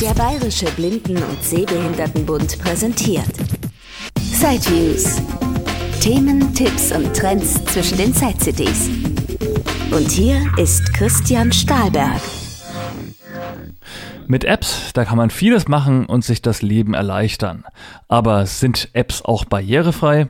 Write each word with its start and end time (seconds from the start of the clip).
Der 0.00 0.12
Bayerische 0.12 0.66
Blinden- 0.72 1.22
und 1.22 1.42
Sehbehindertenbund 1.42 2.58
präsentiert 2.58 3.32
Sideviews. 4.20 5.22
Themen, 6.00 6.52
Tipps 6.52 6.92
und 6.92 7.16
Trends 7.16 7.64
zwischen 7.64 7.96
den 7.96 8.12
Zeit-CDs. 8.12 8.90
Und 9.90 10.10
hier 10.10 10.46
ist 10.58 10.92
Christian 10.92 11.50
Stahlberg. 11.50 12.20
Mit 14.26 14.44
Apps, 14.44 14.92
da 14.92 15.06
kann 15.06 15.16
man 15.16 15.30
vieles 15.30 15.66
machen 15.66 16.04
und 16.04 16.24
sich 16.24 16.42
das 16.42 16.60
Leben 16.60 16.92
erleichtern. 16.92 17.64
Aber 18.06 18.44
sind 18.44 18.90
Apps 18.92 19.22
auch 19.22 19.46
barrierefrei? 19.46 20.28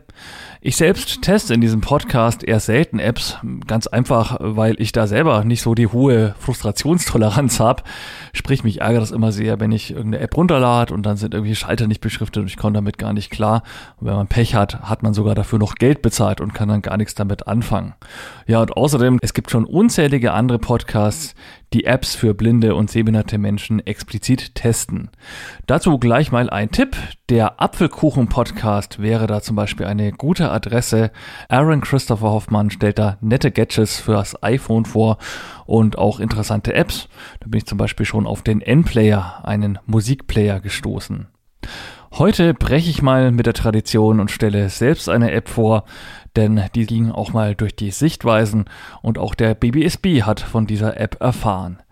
Ich 0.66 0.76
selbst 0.76 1.22
teste 1.22 1.54
in 1.54 1.60
diesem 1.60 1.80
Podcast 1.80 2.42
eher 2.42 2.58
selten 2.58 2.98
Apps, 2.98 3.38
ganz 3.68 3.86
einfach, 3.86 4.38
weil 4.40 4.74
ich 4.80 4.90
da 4.90 5.06
selber 5.06 5.44
nicht 5.44 5.62
so 5.62 5.76
die 5.76 5.86
hohe 5.86 6.34
Frustrationstoleranz 6.40 7.60
habe. 7.60 7.84
Sprich, 8.32 8.64
mich 8.64 8.80
ärgert 8.80 9.02
das 9.02 9.12
immer 9.12 9.30
sehr, 9.30 9.60
wenn 9.60 9.70
ich 9.70 9.92
irgendeine 9.92 10.24
App 10.24 10.36
runterlade 10.36 10.92
und 10.92 11.04
dann 11.06 11.18
sind 11.18 11.34
irgendwie 11.34 11.54
Schalter 11.54 11.86
nicht 11.86 12.00
beschriftet 12.00 12.40
und 12.40 12.48
ich 12.48 12.56
komme 12.56 12.72
damit 12.72 12.98
gar 12.98 13.12
nicht 13.12 13.30
klar. 13.30 13.62
Und 14.00 14.08
wenn 14.08 14.16
man 14.16 14.26
Pech 14.26 14.56
hat, 14.56 14.80
hat 14.80 15.04
man 15.04 15.14
sogar 15.14 15.36
dafür 15.36 15.60
noch 15.60 15.76
Geld 15.76 16.02
bezahlt 16.02 16.40
und 16.40 16.52
kann 16.52 16.68
dann 16.68 16.82
gar 16.82 16.96
nichts 16.96 17.14
damit 17.14 17.46
anfangen. 17.46 17.94
Ja, 18.48 18.60
und 18.60 18.76
außerdem, 18.76 19.20
es 19.22 19.34
gibt 19.34 19.52
schon 19.52 19.66
unzählige 19.66 20.32
andere 20.32 20.58
Podcasts, 20.58 21.36
die 21.72 21.84
Apps 21.84 22.14
für 22.14 22.34
blinde 22.34 22.74
und 22.74 22.90
sehbehinderte 22.90 23.38
Menschen 23.38 23.84
explizit 23.86 24.54
testen. 24.54 25.10
Dazu 25.66 25.98
gleich 25.98 26.32
mal 26.32 26.48
ein 26.48 26.70
Tipp. 26.70 26.96
Der 27.28 27.60
Apfelkuchen-Podcast 27.60 29.00
wäre 29.00 29.26
da 29.26 29.42
zum 29.42 29.56
Beispiel 29.56 29.86
eine 29.86 30.12
gute 30.12 30.50
Adresse. 30.50 31.10
Aaron 31.48 31.80
Christopher 31.80 32.30
Hoffmann 32.30 32.70
stellt 32.70 32.98
da 32.98 33.18
nette 33.20 33.50
Gadgets 33.50 34.00
für 34.00 34.12
das 34.12 34.42
iPhone 34.42 34.84
vor 34.84 35.18
und 35.66 35.98
auch 35.98 36.20
interessante 36.20 36.74
Apps. 36.74 37.08
Da 37.40 37.48
bin 37.48 37.58
ich 37.58 37.66
zum 37.66 37.78
Beispiel 37.78 38.06
schon 38.06 38.26
auf 38.26 38.42
den 38.42 38.60
N-Player, 38.60 39.42
einen 39.44 39.78
Musikplayer 39.86 40.60
gestoßen. 40.60 41.26
Heute 42.12 42.54
breche 42.54 42.88
ich 42.88 43.02
mal 43.02 43.30
mit 43.30 43.44
der 43.44 43.52
Tradition 43.52 44.20
und 44.20 44.30
stelle 44.30 44.70
selbst 44.70 45.08
eine 45.08 45.32
App 45.32 45.50
vor, 45.50 45.84
denn 46.36 46.62
die 46.74 46.86
ging 46.86 47.10
auch 47.10 47.32
mal 47.32 47.54
durch 47.54 47.74
die 47.74 47.90
Sichtweisen 47.90 48.66
und 49.02 49.18
auch 49.18 49.34
der 49.34 49.54
BBSB 49.54 50.22
hat 50.22 50.40
von 50.40 50.66
dieser 50.66 50.98
App 51.00 51.20
erfahren. 51.20 51.82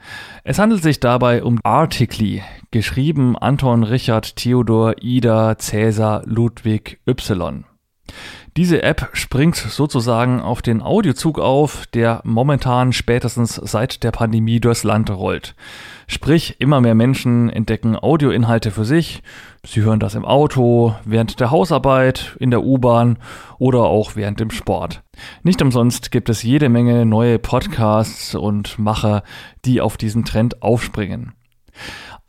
Es 0.44 0.58
handelt 0.58 0.82
sich 0.82 1.00
dabei 1.00 1.42
um 1.42 1.60
Articly, 1.64 2.42
geschrieben 2.70 3.36
Anton 3.36 3.82
Richard 3.82 4.36
Theodor 4.36 4.96
Ida 5.00 5.56
Cäsar 5.58 6.22
Ludwig 6.26 7.00
Y. 7.08 7.64
Diese 8.56 8.84
App 8.84 9.08
springt 9.14 9.56
sozusagen 9.56 10.40
auf 10.40 10.62
den 10.62 10.80
Audiozug 10.80 11.40
auf, 11.40 11.86
der 11.86 12.20
momentan 12.22 12.92
spätestens 12.92 13.56
seit 13.56 14.04
der 14.04 14.12
Pandemie 14.12 14.60
durchs 14.60 14.84
Land 14.84 15.10
rollt. 15.10 15.56
Sprich, 16.06 16.60
immer 16.60 16.80
mehr 16.80 16.94
Menschen 16.94 17.50
entdecken 17.50 17.96
Audioinhalte 17.96 18.70
für 18.70 18.84
sich. 18.84 19.24
Sie 19.64 19.82
hören 19.82 19.98
das 19.98 20.14
im 20.14 20.24
Auto, 20.24 20.94
während 21.04 21.40
der 21.40 21.50
Hausarbeit, 21.50 22.36
in 22.38 22.52
der 22.52 22.62
U-Bahn 22.62 23.18
oder 23.58 23.80
auch 23.80 24.14
während 24.14 24.38
dem 24.38 24.50
Sport. 24.50 25.02
Nicht 25.42 25.60
umsonst 25.60 26.12
gibt 26.12 26.28
es 26.28 26.44
jede 26.44 26.68
Menge 26.68 27.06
neue 27.06 27.40
Podcasts 27.40 28.36
und 28.36 28.78
Macher, 28.78 29.24
die 29.64 29.80
auf 29.80 29.96
diesen 29.96 30.24
Trend 30.24 30.62
aufspringen. 30.62 31.32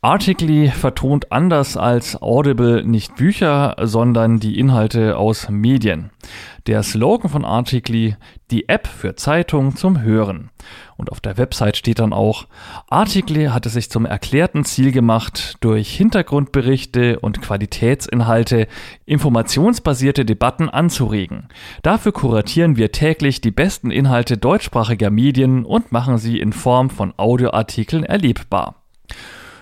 Articly 0.02 0.68
vertont 0.68 1.32
anders 1.32 1.76
als 1.76 2.20
Audible 2.22 2.84
nicht 2.84 3.16
Bücher, 3.16 3.74
sondern 3.82 4.38
die 4.38 4.58
Inhalte 4.58 5.16
aus 5.16 5.48
Medien. 5.48 6.10
Der 6.66 6.82
Slogan 6.82 7.30
von 7.30 7.44
Articly, 7.44 8.14
die 8.50 8.68
App 8.68 8.86
für 8.86 9.16
Zeitung 9.16 9.74
zum 9.74 10.02
Hören. 10.02 10.50
Und 10.96 11.10
auf 11.10 11.20
der 11.20 11.38
Website 11.38 11.76
steht 11.76 11.98
dann 11.98 12.12
auch, 12.12 12.46
Articly 12.88 13.46
hat 13.46 13.66
es 13.66 13.72
sich 13.72 13.90
zum 13.90 14.04
erklärten 14.04 14.64
Ziel 14.64 14.92
gemacht, 14.92 15.56
durch 15.60 15.96
Hintergrundberichte 15.96 17.18
und 17.18 17.42
Qualitätsinhalte 17.42 18.68
informationsbasierte 19.06 20.24
Debatten 20.24 20.68
anzuregen. 20.68 21.48
Dafür 21.82 22.12
kuratieren 22.12 22.76
wir 22.76 22.92
täglich 22.92 23.40
die 23.40 23.50
besten 23.50 23.90
Inhalte 23.90 24.36
deutschsprachiger 24.36 25.10
Medien 25.10 25.64
und 25.64 25.90
machen 25.90 26.18
sie 26.18 26.38
in 26.38 26.52
Form 26.52 26.90
von 26.90 27.14
Audioartikeln 27.16 28.04
erlebbar. 28.04 28.85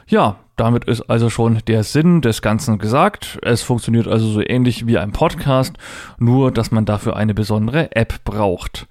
Ja, 0.07 0.37
damit 0.57 0.85
ist 0.85 1.03
also 1.03 1.31
schon 1.31 1.61
der 1.67 1.83
Sinn 1.83 2.21
des 2.21 2.43
Ganzen 2.43 2.79
gesagt. 2.79 3.39
Es 3.43 3.63
funktioniert 3.63 4.07
also 4.07 4.27
so 4.29 4.41
ähnlich 4.41 4.87
wie 4.87 4.99
ein 4.99 5.13
Podcast, 5.13 5.77
nur 6.19 6.53
dass 6.53 6.71
man 6.71 6.85
dafür 6.85 7.17
eine 7.17 7.35
besondere 7.35 7.95
App 7.97 8.23
braucht. 8.25 8.87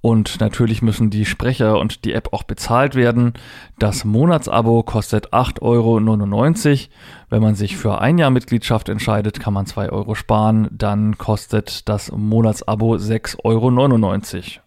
Und 0.00 0.40
natürlich 0.40 0.80
müssen 0.80 1.10
die 1.10 1.24
Sprecher 1.24 1.80
und 1.80 2.04
die 2.04 2.12
App 2.12 2.32
auch 2.32 2.44
bezahlt 2.44 2.94
werden. 2.94 3.32
Das 3.80 4.04
Monatsabo 4.04 4.84
kostet 4.84 5.32
8,99 5.32 5.60
Euro. 5.60 6.88
Wenn 7.30 7.42
man 7.42 7.56
sich 7.56 7.76
für 7.76 8.00
ein 8.00 8.16
Jahr 8.16 8.30
Mitgliedschaft 8.30 8.88
entscheidet, 8.88 9.40
kann 9.40 9.54
man 9.54 9.66
2 9.66 9.90
Euro 9.90 10.14
sparen. 10.14 10.68
Dann 10.70 11.18
kostet 11.18 11.88
das 11.88 12.12
Monatsabo 12.12 12.94
6,99 12.94 13.40
Euro. 13.44 14.62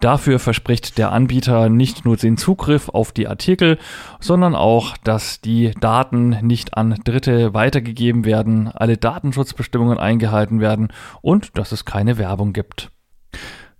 Dafür 0.00 0.38
verspricht 0.38 0.98
der 0.98 1.12
Anbieter 1.12 1.68
nicht 1.68 2.04
nur 2.04 2.16
den 2.16 2.36
Zugriff 2.36 2.88
auf 2.90 3.12
die 3.12 3.28
Artikel, 3.28 3.78
sondern 4.20 4.54
auch, 4.54 4.96
dass 4.98 5.40
die 5.40 5.72
Daten 5.80 6.38
nicht 6.42 6.76
an 6.76 6.96
Dritte 7.04 7.54
weitergegeben 7.54 8.24
werden, 8.24 8.68
alle 8.68 8.98
Datenschutzbestimmungen 8.98 9.98
eingehalten 9.98 10.60
werden 10.60 10.92
und 11.22 11.56
dass 11.56 11.72
es 11.72 11.84
keine 11.84 12.18
Werbung 12.18 12.52
gibt. 12.52 12.90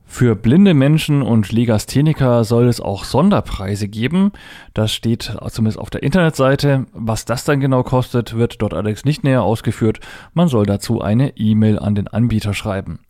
Für 0.09 0.37
blinde 0.37 0.73
Menschen 0.73 1.21
und 1.21 1.53
Legastheniker 1.53 2.45
soll 2.45 2.69
es 2.69 2.81
auch 2.81 3.05
Sonderpreise 3.05 3.89
geben. 3.89 4.33
Das 4.73 4.95
steht 4.95 5.37
zumindest 5.51 5.79
auf 5.79 5.91
der 5.91 6.03
Internetseite. 6.03 6.87
Was 6.93 7.25
das 7.25 7.45
dann 7.45 7.61
genau 7.61 7.83
kostet, 7.83 8.35
wird 8.35 8.63
dort 8.63 8.73
allerdings 8.73 9.05
nicht 9.05 9.25
näher 9.25 9.43
ausgeführt. 9.43 10.01
Man 10.33 10.49
soll 10.49 10.65
dazu 10.65 11.03
eine 11.03 11.37
E-Mail 11.37 11.79
an 11.79 11.95
den 11.95 12.09
Anbieter 12.09 12.55
schreiben. 12.55 13.01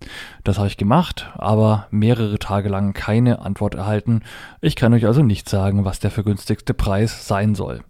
Das 0.43 0.59
habe 0.59 0.69
ich 0.69 0.79
gemacht, 0.79 1.31
aber 1.37 1.87
mehrere 1.91 2.39
Tage 2.39 2.71
lang 2.71 2.93
keine 2.93 3.41
Antwort 3.41 3.75
erhalten. 3.75 4.23
Ich 4.61 4.75
kann 4.75 4.95
euch 4.95 5.07
also 5.07 5.23
nicht 5.23 5.49
sagen, 5.49 5.85
was 5.85 6.01
der 6.01 6.11
vergünstigste 6.11 6.75
Preis 6.75 7.29
sein 7.29 7.55
soll. 7.55 7.83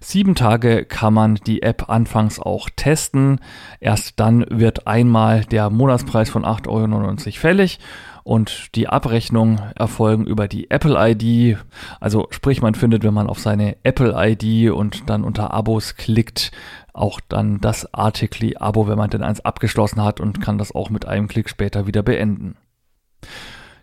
Sieben 0.00 0.34
Tage 0.34 0.84
kann 0.84 1.14
man 1.14 1.36
die 1.36 1.62
App 1.62 1.88
anfangs 1.88 2.38
auch 2.38 2.68
testen. 2.76 3.40
Erst 3.80 4.20
dann 4.20 4.44
wird 4.50 4.86
einmal 4.86 5.44
der 5.46 5.70
Monatspreis 5.70 6.28
von 6.28 6.44
8,99 6.44 6.68
Euro 6.68 7.40
fällig 7.40 7.78
und 8.24 8.74
die 8.74 8.88
Abrechnung 8.88 9.60
erfolgen 9.76 10.26
über 10.26 10.48
die 10.48 10.70
Apple 10.70 10.96
ID. 10.98 11.58
Also 12.00 12.26
sprich, 12.30 12.62
man 12.62 12.74
findet, 12.74 13.04
wenn 13.04 13.14
man 13.14 13.28
auf 13.28 13.38
seine 13.38 13.76
Apple 13.84 14.14
ID 14.16 14.72
und 14.72 15.08
dann 15.08 15.24
unter 15.24 15.52
Abos 15.52 15.94
klickt, 15.96 16.50
auch 16.94 17.20
dann 17.28 17.60
das 17.60 17.92
Articly-Abo, 17.92 18.88
wenn 18.88 18.98
man 18.98 19.10
denn 19.10 19.22
eins 19.22 19.40
abgeschlossen 19.40 20.02
hat 20.02 20.20
und 20.20 20.40
kann 20.40 20.58
das 20.58 20.74
auch 20.74 20.90
mit 20.90 21.06
einem 21.06 21.28
Klick 21.28 21.50
später 21.50 21.86
wieder 21.86 22.02
beenden. 22.02 22.56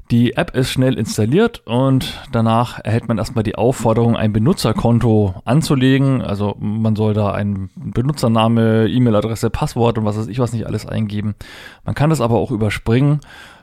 Die 0.09 0.33
App 0.33 0.57
ist 0.57 0.69
schnell 0.71 0.97
installiert 0.97 1.61
und 1.65 2.21
danach 2.33 2.79
erhält 2.83 3.07
man 3.07 3.17
erstmal 3.17 3.45
die 3.45 3.55
Aufforderung, 3.55 4.17
ein 4.17 4.33
Benutzerkonto 4.33 5.35
anzulegen. 5.45 6.21
Also 6.21 6.57
man 6.59 6.97
soll 6.97 7.13
da 7.13 7.31
einen 7.31 7.69
Benutzername, 7.75 8.89
E-Mail-Adresse, 8.89 9.49
Passwort 9.49 9.97
und 9.97 10.03
was 10.03 10.17
weiß 10.17 10.27
ich 10.27 10.39
was 10.39 10.51
nicht 10.51 10.65
alles 10.65 10.85
eingeben. 10.85 11.35
Man 11.85 11.95
kann 11.95 12.09
das 12.09 12.19
aber 12.19 12.35
auch 12.39 12.51
überspringen 12.51 13.21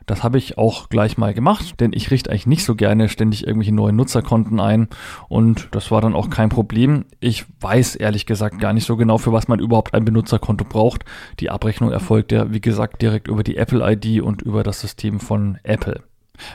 das 0.08 0.24
habe 0.24 0.38
ich 0.38 0.58
auch 0.58 0.88
gleich 0.88 1.18
mal 1.18 1.34
gemacht, 1.34 1.80
denn 1.80 1.92
ich 1.94 2.10
richte 2.10 2.30
eigentlich 2.30 2.46
nicht 2.46 2.64
so 2.64 2.74
gerne 2.74 3.08
ständig 3.08 3.46
irgendwelche 3.46 3.74
neuen 3.74 3.94
Nutzerkonten 3.94 4.58
ein 4.58 4.88
und 5.28 5.68
das 5.70 5.90
war 5.90 6.00
dann 6.00 6.14
auch 6.14 6.30
kein 6.30 6.48
Problem. 6.48 7.04
Ich 7.20 7.44
weiß 7.60 7.94
ehrlich 7.96 8.26
gesagt 8.26 8.58
gar 8.58 8.72
nicht 8.72 8.86
so 8.86 8.96
genau, 8.96 9.18
für 9.18 9.32
was 9.32 9.48
man 9.48 9.60
überhaupt 9.60 9.94
ein 9.94 10.04
Benutzerkonto 10.04 10.64
braucht. 10.64 11.04
Die 11.40 11.50
Abrechnung 11.50 11.92
erfolgt 11.92 12.32
ja, 12.32 12.52
wie 12.52 12.60
gesagt, 12.60 13.02
direkt 13.02 13.28
über 13.28 13.44
die 13.44 13.56
Apple 13.56 13.88
ID 13.92 14.22
und 14.22 14.42
über 14.42 14.62
das 14.62 14.80
System 14.80 15.20
von 15.20 15.58
Apple. 15.62 16.07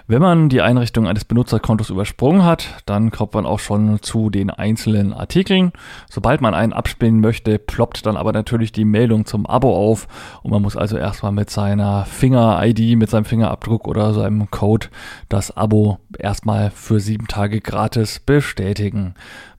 Wenn 0.07 0.21
man 0.21 0.49
die 0.49 0.61
Einrichtung 0.61 1.07
eines 1.07 1.25
Benutzerkontos 1.25 1.89
übersprungen 1.89 2.44
hat, 2.44 2.83
dann 2.85 3.11
kommt 3.11 3.33
man 3.33 3.45
auch 3.45 3.59
schon 3.59 4.01
zu 4.01 4.29
den 4.29 4.49
einzelnen 4.49 5.13
Artikeln. 5.13 5.71
Sobald 6.09 6.41
man 6.41 6.53
einen 6.53 6.73
abspielen 6.73 7.19
möchte, 7.19 7.59
ploppt 7.59 8.05
dann 8.05 8.17
aber 8.17 8.31
natürlich 8.31 8.72
die 8.72 8.85
Meldung 8.85 9.25
zum 9.25 9.46
Abo 9.46 9.75
auf 9.75 10.08
und 10.41 10.52
man 10.52 10.61
muss 10.61 10.78
also 10.78 10.97
erstmal 10.97 11.31
mit 11.31 11.49
seiner 11.49 12.05
Finger-ID, 12.05 12.97
mit 12.97 13.09
seinem 13.09 13.25
Fingerabdruck 13.25 13.87
oder 13.87 14.13
seinem 14.13 14.49
Code 14.52 14.87
das 15.29 15.55
Abo 15.55 15.99
erstmal 16.17 16.72
für 16.72 16.99
sieben 16.99 17.28
Tage 17.28 17.61
gratis 17.61 18.19
bestätigen. 18.19 19.16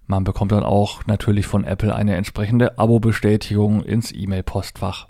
Man 0.07 0.25
bekommt 0.25 0.53
dann 0.53 0.65
auch 0.65 1.07
natürlich 1.07 1.47
von 1.47 1.65
Apple 1.65 1.95
eine 1.95 2.15
entsprechende 2.17 2.79
Abo-Bestätigung 2.79 3.83
ins 3.83 4.13
E-Mail-Postfach. 4.13 5.07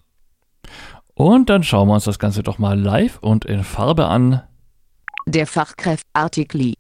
Und 1.15 1.50
dann 1.50 1.62
schauen 1.62 1.89
wir 1.89 1.94
uns 1.94 2.05
das 2.05 2.19
Ganze 2.19 2.43
doch 2.43 2.59
mal 2.59 2.79
live 2.79 3.19
und 3.21 3.44
in 3.44 3.65
Farbe 3.65 4.06
an. 4.06 4.43
Der 5.26 5.47
Fachkräftartikel. 5.47 6.75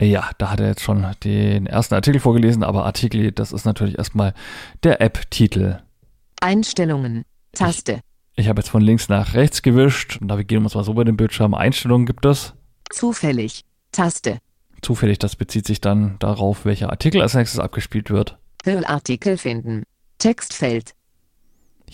Ja, 0.00 0.30
da 0.38 0.50
hat 0.50 0.60
er 0.60 0.68
jetzt 0.68 0.82
schon 0.82 1.06
den 1.22 1.66
ersten 1.66 1.94
Artikel 1.94 2.20
vorgelesen, 2.20 2.64
aber 2.64 2.84
Artikel, 2.84 3.30
das 3.30 3.52
ist 3.52 3.64
natürlich 3.64 3.98
erstmal 3.98 4.34
der 4.82 5.00
App-Titel. 5.00 5.78
Einstellungen, 6.40 7.24
Taste. 7.52 8.00
Ich, 8.34 8.44
ich 8.44 8.48
habe 8.48 8.60
jetzt 8.60 8.68
von 8.68 8.82
links 8.82 9.08
nach 9.08 9.34
rechts 9.34 9.62
gewischt. 9.62 10.18
Navigieren 10.20 10.62
wir 10.62 10.66
uns 10.66 10.74
mal 10.74 10.84
so 10.84 10.94
bei 10.94 11.04
dem 11.04 11.16
Bildschirm. 11.16 11.54
Einstellungen 11.54 12.06
gibt 12.06 12.24
es. 12.24 12.54
Zufällig, 12.90 13.64
Taste. 13.92 14.38
Zufällig, 14.80 15.18
das 15.20 15.36
bezieht 15.36 15.66
sich 15.66 15.80
dann 15.80 16.18
darauf, 16.18 16.64
welcher 16.64 16.90
Artikel 16.90 17.22
als 17.22 17.34
nächstes 17.34 17.60
abgespielt 17.60 18.10
wird. 18.10 18.38
Artikel 18.84 19.36
finden. 19.36 19.84
Textfeld. 20.18 20.94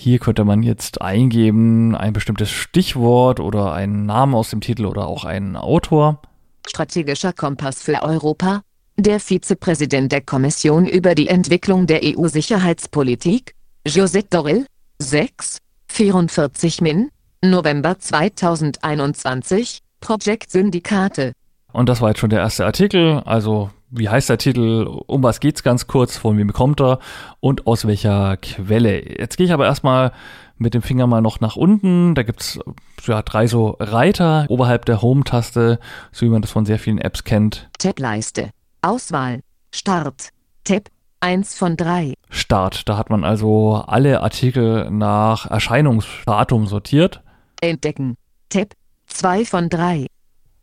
Hier 0.01 0.21
könnte 0.21 0.45
man 0.45 0.63
jetzt 0.63 1.03
eingeben 1.03 1.97
ein 1.97 2.13
bestimmtes 2.13 2.53
Stichwort 2.53 3.41
oder 3.41 3.73
einen 3.73 4.07
Namen 4.07 4.37
aus 4.37 4.51
dem 4.51 4.61
Titel 4.61 4.87
oder 4.87 5.09
auch 5.09 5.25
einen 5.25 5.57
Autor. 5.57 6.23
Strategischer 6.69 7.33
Kompass 7.33 7.83
für 7.83 8.01
Europa. 8.05 8.63
Der 8.97 9.19
Vizepräsident 9.19 10.13
der 10.13 10.21
Kommission 10.21 10.87
über 10.87 11.17
die 11.17 11.27
Entwicklung 11.27 11.89
der 11.89 12.03
EU-Sicherheitspolitik, 12.05 13.57
Josette 13.85 14.29
Dorel, 14.31 14.67
6, 15.01 15.59
44 15.89 16.81
Min, 16.81 17.11
November 17.43 17.99
2021, 17.99 19.81
Projekt 19.99 20.53
Syndikate. 20.53 21.33
Und 21.73 21.89
das 21.89 22.01
war 22.01 22.11
jetzt 22.11 22.21
schon 22.21 22.31
der 22.31 22.39
erste 22.39 22.65
Artikel, 22.65 23.21
also 23.25 23.71
wie 23.91 24.09
heißt 24.09 24.29
der 24.29 24.39
Titel, 24.39 24.87
um 25.07 25.23
was 25.23 25.41
geht's 25.41 25.63
ganz 25.63 25.87
kurz, 25.87 26.17
von 26.17 26.37
wem 26.37 26.53
kommt 26.53 26.81
er 26.81 26.99
und 27.41 27.67
aus 27.67 27.87
welcher 27.87 28.37
Quelle. 28.37 29.19
Jetzt 29.19 29.37
gehe 29.37 29.47
ich 29.47 29.53
aber 29.53 29.67
erstmal 29.67 30.13
mit 30.59 30.75
dem 30.75 30.83
Finger 30.83 31.07
mal 31.07 31.23
noch 31.23 31.41
nach 31.41 31.57
unten. 31.57 32.15
Da 32.15 32.23
gibt's 32.23 32.59
ja 33.07 33.23
drei 33.23 33.47
so 33.47 33.77
Reiter 33.79 34.47
oberhalb 34.49 34.85
der 34.85 35.01
Home-Taste, 35.01 35.79
so 36.13 36.27
wie 36.27 36.31
man 36.31 36.43
das 36.43 36.51
von 36.51 36.67
sehr 36.67 36.79
vielen 36.79 36.99
Apps 36.99 37.25
kennt. 37.25 37.69
Tab-Leiste. 37.79 38.51
Auswahl. 38.83 39.41
Start. 39.73 40.29
Tab. 40.65 40.89
Eins 41.21 41.57
von 41.57 41.77
drei. 41.77 42.15
Start. 42.31 42.89
Da 42.89 42.97
hat 42.97 43.11
man 43.11 43.25
also 43.25 43.83
alle 43.87 44.21
Artikel 44.21 44.91
nach 44.91 45.51
Erscheinungsdatum 45.51 46.67
sortiert. 46.67 47.23
Entdecken. 47.61 48.17
Tab. 48.51 48.75
Zwei 49.07 49.45
von 49.45 49.69
drei. 49.69 50.07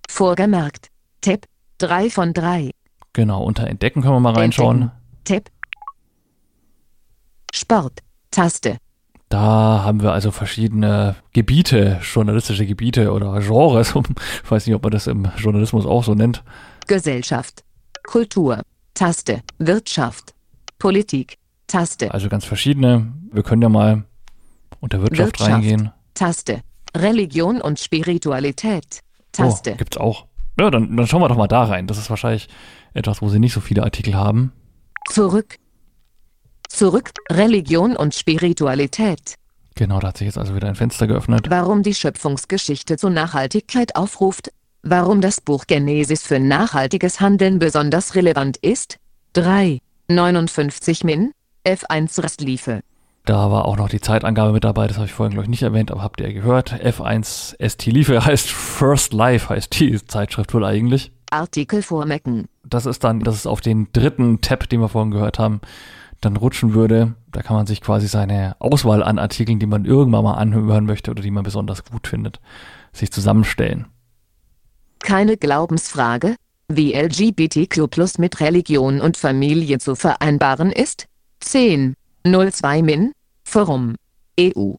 Vorgemerkt. 0.08 0.88
Tab. 1.22 1.46
Drei 1.78 2.10
von 2.10 2.34
drei. 2.34 2.72
Genau, 3.16 3.42
unter 3.44 3.66
Entdecken 3.66 4.02
können 4.02 4.14
wir 4.14 4.20
mal 4.20 4.34
reinschauen. 4.34 4.92
Tipp. 5.24 5.50
Sport. 7.54 8.02
Taste. 8.30 8.76
Da 9.30 9.84
haben 9.86 10.02
wir 10.04 10.12
also 10.12 10.32
verschiedene 10.32 11.16
Gebiete, 11.32 12.02
journalistische 12.04 12.66
Gebiete 12.66 13.14
oder 13.14 13.40
Genres. 13.40 13.96
Ich 14.44 14.52
weiß 14.52 14.68
nicht, 14.68 14.76
ob 14.76 14.84
man 14.84 14.92
das 14.92 15.08
im 15.08 15.30
Journalismus 15.38 15.86
auch 15.86 16.04
so 16.04 16.14
nennt. 16.14 16.44
Gesellschaft. 16.88 17.64
Kultur. 18.06 18.64
Taste. 18.94 19.42
Wirtschaft. 19.60 20.34
Politik. 20.78 21.38
Taste. 21.68 22.14
Also 22.14 22.28
ganz 22.28 22.44
verschiedene. 22.44 23.14
Wir 23.32 23.44
können 23.44 23.62
ja 23.62 23.70
mal 23.70 24.04
unter 24.82 25.00
Wirtschaft, 25.00 25.40
Wirtschaft. 25.40 25.52
reingehen. 25.52 25.92
Taste. 26.16 26.64
Religion 26.94 27.62
und 27.62 27.80
Spiritualität. 27.80 29.00
Taste. 29.32 29.72
Oh, 29.72 29.78
gibt's 29.78 29.96
auch. 29.96 30.26
Ja, 30.60 30.70
dann, 30.70 30.98
dann 30.98 31.08
schauen 31.08 31.22
wir 31.22 31.30
doch 31.30 31.38
mal 31.38 31.48
da 31.48 31.64
rein. 31.64 31.88
Das 31.88 31.98
ist 31.98 32.10
wahrscheinlich 32.10 32.50
etwas, 32.96 33.22
wo 33.22 33.30
sie 33.30 33.40
nicht 33.40 33.54
so 33.54 33.62
viele 33.62 33.84
Artikel 33.84 34.16
haben. 34.16 34.52
Zurück. 35.10 35.58
Zurück, 36.68 37.12
Religion 37.32 37.96
und 37.96 38.16
Spiritualität. 38.16 39.36
Genau, 39.76 40.00
da 40.00 40.08
hat 40.08 40.18
sich 40.18 40.26
jetzt 40.26 40.38
also 40.38 40.56
wieder 40.56 40.68
ein 40.68 40.76
Fenster 40.76 41.06
geöffnet. 41.06 41.48
Warum 41.50 41.84
die 41.84 41.94
Schöpfungsgeschichte 41.94 42.98
zur 42.98 43.10
Nachhaltigkeit 43.10 43.96
aufruft, 43.96 44.52
warum 44.82 45.20
das 45.22 45.42
Buch 45.42 45.66
Genesis 45.68 46.24
für 46.24 46.40
nachhaltiges 46.40 47.20
Handeln 47.20 47.60
besonders 47.60 48.16
relevant 48.16 48.58
ist. 48.58 48.98
3. 49.34 49.80
59 50.08 51.04
Min, 51.04 51.32
F1 51.66 52.24
Restliefe. 52.24 52.82
Da 53.26 53.50
war 53.50 53.66
auch 53.66 53.76
noch 53.76 53.90
die 53.90 54.00
Zeitangabe 54.00 54.54
mit 54.54 54.64
dabei, 54.64 54.88
das 54.88 54.98
habe 54.98 55.08
ich 55.08 55.14
vorhin 55.14 55.34
glaube 55.34 55.46
ich 55.46 55.50
nicht 55.50 55.64
erwähnt, 55.64 55.92
aber 55.92 56.04
habt 56.04 56.22
ihr 56.22 56.32
gehört. 56.32 56.72
F1 56.74 57.56
ST 57.68 57.88
Liefe 57.88 58.24
heißt 58.26 58.50
First 58.50 59.14
Life, 59.14 59.50
heißt 59.50 59.80
die 59.80 60.06
Zeitschrift 60.06 60.54
wohl 60.54 60.64
eigentlich. 60.64 61.12
Artikel 61.30 61.82
vormecken. 61.82 62.46
Das 62.64 62.86
ist 62.86 63.04
dann, 63.04 63.20
das 63.20 63.36
ist 63.36 63.48
auf 63.48 63.62
den 63.62 63.88
dritten 63.94 64.42
Tab, 64.42 64.70
den 64.70 64.82
wir 64.82 64.90
vorhin 64.90 65.12
gehört 65.12 65.40
haben, 65.40 65.62
dann 66.22 66.38
rutschen 66.38 66.74
würde. 66.74 67.16
Da 67.32 67.42
kann 67.42 67.56
man 67.56 67.68
sich 67.68 67.82
quasi 67.82 68.08
seine 68.08 68.56
Auswahl 68.60 69.04
an 69.04 69.20
Artikeln, 69.20 69.60
die 69.60 69.66
man 69.66 69.86
irgendwann 69.86 70.24
mal 70.24 70.36
anhören 70.36 70.86
möchte 70.86 71.12
oder 71.12 71.22
die 71.22 71.32
man 71.32 71.44
besonders 71.44 71.84
gut 71.84 72.08
findet, 72.08 72.40
sich 72.94 73.12
zusammenstellen. 73.12 73.88
Keine 75.00 75.38
Glaubensfrage, 75.38 76.36
wie 76.68 76.94
LGBTQ 76.94 77.90
plus 77.90 78.18
mit 78.18 78.40
Religion 78.40 79.02
und 79.02 79.18
Familie 79.18 79.78
zu 79.78 79.96
vereinbaren 79.96 80.72
ist? 80.72 81.06
10. 81.42 81.94
02 82.26 82.82
Min, 82.82 83.12
Forum, 83.44 83.96
EU. 84.40 84.74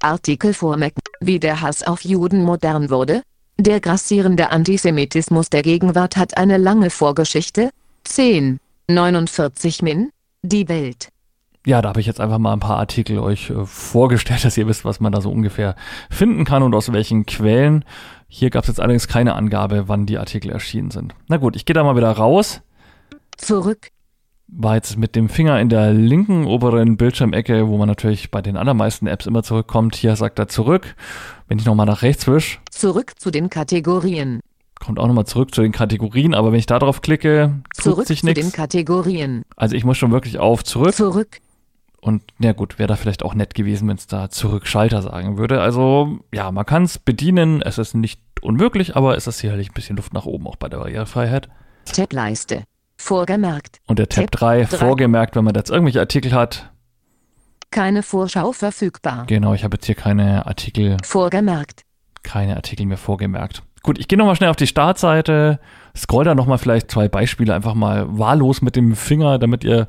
Artikel 0.00 0.54
vormecken, 0.54 1.02
wie 1.20 1.38
der 1.38 1.60
Hass 1.60 1.82
auf 1.82 2.04
Juden 2.04 2.42
modern 2.42 2.90
wurde, 2.90 3.22
der 3.58 3.80
grassierende 3.80 4.50
Antisemitismus 4.50 5.48
der 5.48 5.62
Gegenwart 5.62 6.16
hat 6.16 6.36
eine 6.36 6.56
lange 6.56 6.90
Vorgeschichte. 6.90 7.70
10. 8.04 8.58
49 8.88 9.82
Min. 9.82 10.10
Die 10.42 10.68
Welt. 10.68 11.08
Ja, 11.66 11.80
da 11.80 11.88
habe 11.88 12.00
ich 12.00 12.06
jetzt 12.06 12.20
einfach 12.20 12.38
mal 12.38 12.52
ein 12.52 12.60
paar 12.60 12.76
Artikel 12.76 13.18
euch 13.18 13.50
äh, 13.50 13.64
vorgestellt, 13.64 14.44
dass 14.44 14.56
ihr 14.56 14.66
wisst, 14.66 14.84
was 14.84 15.00
man 15.00 15.12
da 15.12 15.20
so 15.20 15.30
ungefähr 15.30 15.76
finden 16.10 16.44
kann 16.44 16.62
und 16.62 16.74
aus 16.74 16.92
welchen 16.92 17.26
Quellen. 17.26 17.84
Hier 18.28 18.50
gab 18.50 18.64
es 18.64 18.68
jetzt 18.68 18.80
allerdings 18.80 19.08
keine 19.08 19.34
Angabe, 19.34 19.88
wann 19.88 20.06
die 20.06 20.18
Artikel 20.18 20.50
erschienen 20.50 20.90
sind. 20.90 21.14
Na 21.28 21.36
gut, 21.36 21.56
ich 21.56 21.64
gehe 21.64 21.74
da 21.74 21.84
mal 21.84 21.96
wieder 21.96 22.10
raus. 22.10 22.60
Zurück 23.36 23.90
war 24.48 24.74
jetzt 24.76 24.98
mit 24.98 25.16
dem 25.16 25.28
Finger 25.28 25.60
in 25.60 25.68
der 25.68 25.92
linken 25.92 26.46
oberen 26.46 26.96
Bildschirmecke, 26.96 27.68
wo 27.68 27.76
man 27.76 27.88
natürlich 27.88 28.30
bei 28.30 28.42
den 28.42 28.56
allermeisten 28.56 29.06
Apps 29.06 29.26
immer 29.26 29.42
zurückkommt. 29.42 29.96
Hier 29.96 30.16
sagt 30.16 30.38
er 30.38 30.48
zurück. 30.48 30.94
Wenn 31.48 31.58
ich 31.58 31.64
nochmal 31.64 31.86
nach 31.86 32.02
rechts 32.02 32.26
wisch. 32.26 32.60
Zurück 32.70 33.12
zu 33.18 33.30
den 33.30 33.50
Kategorien. 33.50 34.40
Kommt 34.80 34.98
auch 34.98 35.06
nochmal 35.06 35.26
zurück 35.26 35.54
zu 35.54 35.62
den 35.62 35.72
Kategorien, 35.72 36.34
aber 36.34 36.52
wenn 36.52 36.58
ich 36.58 36.66
da 36.66 36.78
drauf 36.78 37.00
klicke, 37.00 37.62
zurück 37.72 38.06
sich 38.06 38.20
zu 38.20 38.34
den 38.34 38.52
Kategorien. 38.52 39.42
Also 39.56 39.76
ich 39.76 39.84
muss 39.84 39.96
schon 39.96 40.12
wirklich 40.12 40.38
auf 40.38 40.64
zurück. 40.64 40.94
Zurück. 40.94 41.40
Und 42.00 42.22
na 42.38 42.52
gut, 42.52 42.78
wäre 42.78 42.88
da 42.88 42.96
vielleicht 42.96 43.22
auch 43.22 43.34
nett 43.34 43.54
gewesen, 43.54 43.88
wenn 43.88 43.96
es 43.96 44.06
da 44.06 44.28
Zurückschalter 44.28 45.00
sagen 45.00 45.38
würde. 45.38 45.62
Also 45.62 46.18
ja, 46.34 46.52
man 46.52 46.66
kann 46.66 46.82
es 46.82 46.98
bedienen. 46.98 47.62
Es 47.62 47.78
ist 47.78 47.94
nicht 47.94 48.20
unmöglich, 48.42 48.94
aber 48.94 49.16
es 49.16 49.26
ist 49.26 49.38
sicherlich 49.38 49.70
ein 49.70 49.74
bisschen 49.74 49.96
Luft 49.96 50.12
nach 50.12 50.26
oben 50.26 50.46
auch 50.46 50.56
bei 50.56 50.68
der 50.68 50.78
Barrierefreiheit. 50.78 51.48
Tab-Leiste. 51.86 52.64
Vorgemerkt. 53.04 53.80
Und 53.86 53.98
der 53.98 54.08
Tab, 54.08 54.30
Tab 54.30 54.40
3, 54.40 54.64
3 54.64 54.76
vorgemerkt, 54.78 55.36
wenn 55.36 55.44
man 55.44 55.54
jetzt 55.54 55.68
irgendwelche 55.68 56.00
Artikel 56.00 56.32
hat. 56.32 56.70
Keine 57.70 58.02
Vorschau 58.02 58.52
verfügbar. 58.52 59.26
Genau, 59.26 59.52
ich 59.52 59.62
habe 59.62 59.76
jetzt 59.76 59.84
hier 59.84 59.94
keine 59.94 60.46
Artikel. 60.46 60.96
Vorgemerkt. 61.04 61.82
Keine 62.22 62.56
Artikel 62.56 62.86
mehr 62.86 62.96
vorgemerkt. 62.96 63.62
Gut, 63.82 63.98
ich 63.98 64.08
gehe 64.08 64.16
nochmal 64.16 64.36
schnell 64.36 64.48
auf 64.48 64.56
die 64.56 64.66
Startseite, 64.66 65.60
scroll 65.94 66.24
da 66.24 66.34
nochmal 66.34 66.56
vielleicht 66.56 66.90
zwei 66.90 67.08
Beispiele 67.08 67.54
einfach 67.54 67.74
mal 67.74 68.06
wahllos 68.18 68.62
mit 68.62 68.74
dem 68.74 68.96
Finger, 68.96 69.38
damit 69.38 69.64
ihr 69.64 69.86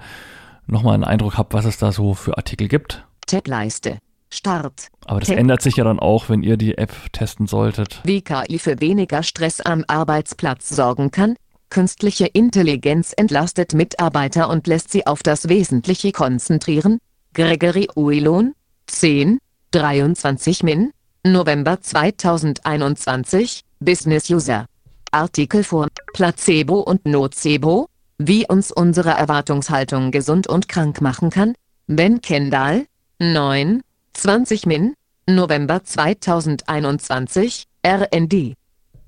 nochmal 0.68 0.96
einen 0.96 1.06
Eindruck 1.06 1.38
habt, 1.38 1.54
was 1.54 1.64
es 1.64 1.78
da 1.78 1.94
so 1.94 2.16
für 2.16 2.36
Artikel 2.36 2.68
gibt. 2.68 3.06
Tab-Leiste. 3.28 3.98
Start. 4.30 4.90
Aber 5.06 5.22
das 5.22 5.30
Tab 5.30 5.38
ändert 5.38 5.62
sich 5.62 5.78
ja 5.78 5.86
dann 5.86 6.00
auch, 6.00 6.28
wenn 6.28 6.44
ihr 6.44 6.58
die 6.58 6.78
App 6.78 6.92
testen 7.14 7.48
solltet. 7.48 8.02
Wie 8.04 8.22
KI 8.22 8.60
für 8.60 8.82
weniger 8.82 9.24
Stress 9.24 9.62
am 9.62 9.86
Arbeitsplatz 9.88 10.68
sorgen 10.68 11.12
kann, 11.12 11.38
Künstliche 11.70 12.26
Intelligenz 12.28 13.14
entlastet 13.16 13.74
Mitarbeiter 13.74 14.50
und 14.50 14.68
lässt 14.68 14.92
sie 14.92 15.06
auf 15.08 15.24
das 15.24 15.50
Wesentliche 15.50 16.12
konzentrieren. 16.12 17.00
Gregory 17.34 17.90
Uilon, 17.96 18.54
10, 18.88 19.40
23 19.72 20.64
Min, 20.64 20.92
November 21.24 21.82
2021, 21.82 23.62
Business 23.80 24.30
User. 24.30 24.68
Artikel 25.12 25.64
vor 25.64 25.88
Placebo 26.14 26.80
und 26.80 27.06
Nocebo, 27.06 27.88
wie 28.18 28.48
uns 28.48 28.72
unsere 28.72 29.12
Erwartungshaltung 29.12 30.12
gesund 30.12 30.48
und 30.48 30.68
krank 30.68 31.02
machen 31.02 31.30
kann. 31.30 31.56
Ben 31.88 32.22
Kendall, 32.22 32.86
9, 33.20 33.82
20 34.14 34.66
Min, 34.66 34.94
November 35.28 35.84
2021, 35.84 37.66
RND. 37.86 38.56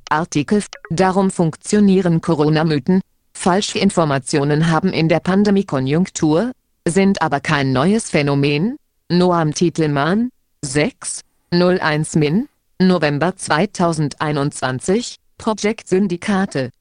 Artikel. 0.09 0.63
Darum 0.89 1.31
funktionieren 1.31 2.21
Corona-Mythen. 2.21 3.01
Falsche 3.33 3.79
Informationen 3.79 4.69
haben 4.69 4.91
in 4.93 5.09
der 5.09 5.19
Pandemie-Konjunktur, 5.19 6.51
sind 6.87 7.21
aber 7.21 7.39
kein 7.39 7.71
neues 7.71 8.09
Phänomen. 8.09 8.77
Noam 9.09 9.53
Titelmann, 9.53 10.29
6, 10.65 11.21
01 11.51 12.15
Min, 12.15 12.49
November 12.79 13.35
2021, 13.35 15.15
Projekt 15.37 15.87
Syndikate. 15.87 16.71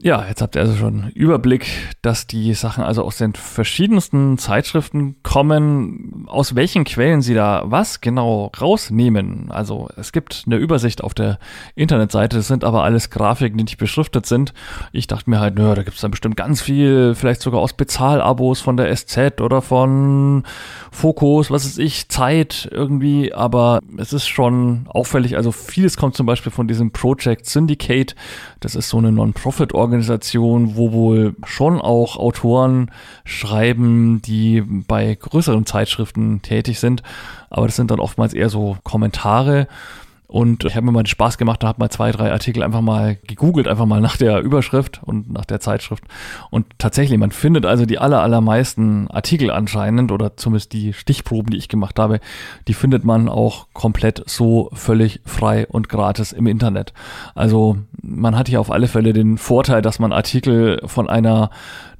Ja, 0.00 0.24
jetzt 0.28 0.42
habt 0.42 0.54
ihr 0.54 0.62
also 0.62 0.76
schon 0.76 1.10
Überblick, 1.16 1.66
dass 2.02 2.28
die 2.28 2.54
Sachen 2.54 2.84
also 2.84 3.02
aus 3.02 3.16
den 3.16 3.32
verschiedensten 3.32 4.38
Zeitschriften 4.38 5.16
kommen, 5.24 6.24
aus 6.28 6.54
welchen 6.54 6.84
Quellen 6.84 7.20
sie 7.20 7.34
da 7.34 7.64
was 7.64 8.00
genau 8.00 8.52
rausnehmen. 8.60 9.50
Also 9.50 9.88
es 9.96 10.12
gibt 10.12 10.44
eine 10.46 10.54
Übersicht 10.54 11.02
auf 11.02 11.14
der 11.14 11.40
Internetseite, 11.74 12.36
das 12.36 12.46
sind 12.46 12.62
aber 12.62 12.84
alles 12.84 13.10
Grafiken, 13.10 13.58
die 13.58 13.64
nicht 13.64 13.78
beschriftet 13.78 14.24
sind. 14.24 14.54
Ich 14.92 15.08
dachte 15.08 15.28
mir 15.30 15.40
halt, 15.40 15.56
naja, 15.56 15.74
da 15.74 15.82
gibt 15.82 15.96
es 15.96 16.00
dann 16.00 16.12
bestimmt 16.12 16.36
ganz 16.36 16.62
viel, 16.62 17.16
vielleicht 17.16 17.40
sogar 17.40 17.60
aus 17.60 17.72
Bezahlabos 17.72 18.60
von 18.60 18.76
der 18.76 18.94
SZ 18.94 19.40
oder 19.40 19.62
von 19.62 20.44
Fokus, 20.92 21.50
was 21.50 21.64
ist 21.64 21.80
ich, 21.80 22.08
Zeit 22.08 22.68
irgendwie, 22.70 23.34
aber 23.34 23.80
es 23.96 24.12
ist 24.12 24.28
schon 24.28 24.86
auffällig, 24.86 25.36
also 25.36 25.50
vieles 25.50 25.96
kommt 25.96 26.14
zum 26.14 26.26
Beispiel 26.26 26.52
von 26.52 26.68
diesem 26.68 26.92
Project 26.92 27.46
Syndicate, 27.46 28.14
das 28.60 28.76
ist 28.76 28.90
so 28.90 28.98
eine 28.98 29.10
Non-Profit-Organisation, 29.10 29.87
Organisation, 29.88 30.76
wo 30.76 30.92
wohl 30.92 31.34
schon 31.44 31.80
auch 31.80 32.16
Autoren 32.16 32.90
schreiben, 33.24 34.20
die 34.22 34.60
bei 34.60 35.14
größeren 35.14 35.64
Zeitschriften 35.64 36.42
tätig 36.42 36.78
sind. 36.78 37.02
Aber 37.48 37.66
das 37.66 37.76
sind 37.76 37.90
dann 37.90 38.00
oftmals 38.00 38.34
eher 38.34 38.50
so 38.50 38.76
Kommentare 38.84 39.66
und 40.30 40.66
ich 40.66 40.76
habe 40.76 40.84
mir 40.84 40.92
mal 40.92 41.04
den 41.04 41.06
Spaß 41.06 41.38
gemacht, 41.38 41.62
da 41.62 41.68
habe 41.68 41.80
mal 41.80 41.88
zwei, 41.88 42.12
drei 42.12 42.30
Artikel 42.30 42.62
einfach 42.62 42.82
mal 42.82 43.16
gegoogelt, 43.26 43.66
einfach 43.66 43.86
mal 43.86 44.02
nach 44.02 44.18
der 44.18 44.42
Überschrift 44.42 45.00
und 45.02 45.32
nach 45.32 45.46
der 45.46 45.58
Zeitschrift. 45.58 46.04
Und 46.50 46.66
tatsächlich, 46.76 47.18
man 47.18 47.30
findet 47.30 47.64
also 47.64 47.86
die 47.86 47.98
aller, 47.98 48.20
allermeisten 48.20 49.08
Artikel 49.10 49.50
anscheinend 49.50 50.12
oder 50.12 50.36
zumindest 50.36 50.74
die 50.74 50.92
Stichproben, 50.92 51.50
die 51.50 51.56
ich 51.56 51.70
gemacht 51.70 51.98
habe, 51.98 52.20
die 52.68 52.74
findet 52.74 53.06
man 53.06 53.30
auch 53.30 53.68
komplett 53.72 54.22
so 54.26 54.68
völlig 54.74 55.22
frei 55.24 55.66
und 55.66 55.88
gratis 55.88 56.32
im 56.32 56.46
Internet. 56.46 56.92
Also 57.34 57.78
man 58.02 58.36
hat 58.36 58.48
hier 58.48 58.60
auf 58.60 58.70
alle 58.70 58.88
Fälle 58.88 59.14
den 59.14 59.38
Vorteil, 59.38 59.80
dass 59.80 59.98
man 59.98 60.12
Artikel 60.12 60.82
von 60.84 61.08
einer 61.08 61.48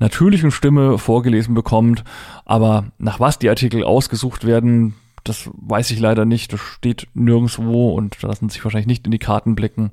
natürlichen 0.00 0.50
Stimme 0.50 0.98
vorgelesen 0.98 1.54
bekommt. 1.54 2.04
Aber 2.44 2.84
nach 2.98 3.20
was 3.20 3.38
die 3.38 3.48
Artikel 3.48 3.84
ausgesucht 3.84 4.44
werden, 4.44 4.96
das 5.28 5.50
weiß 5.54 5.90
ich 5.90 6.00
leider 6.00 6.24
nicht. 6.24 6.52
Das 6.52 6.60
steht 6.60 7.06
nirgendwo 7.14 7.90
und 7.90 8.16
da 8.22 8.28
lassen 8.28 8.48
sich 8.48 8.64
wahrscheinlich 8.64 8.86
nicht 8.86 9.06
in 9.06 9.12
die 9.12 9.18
Karten 9.18 9.54
blicken. 9.54 9.90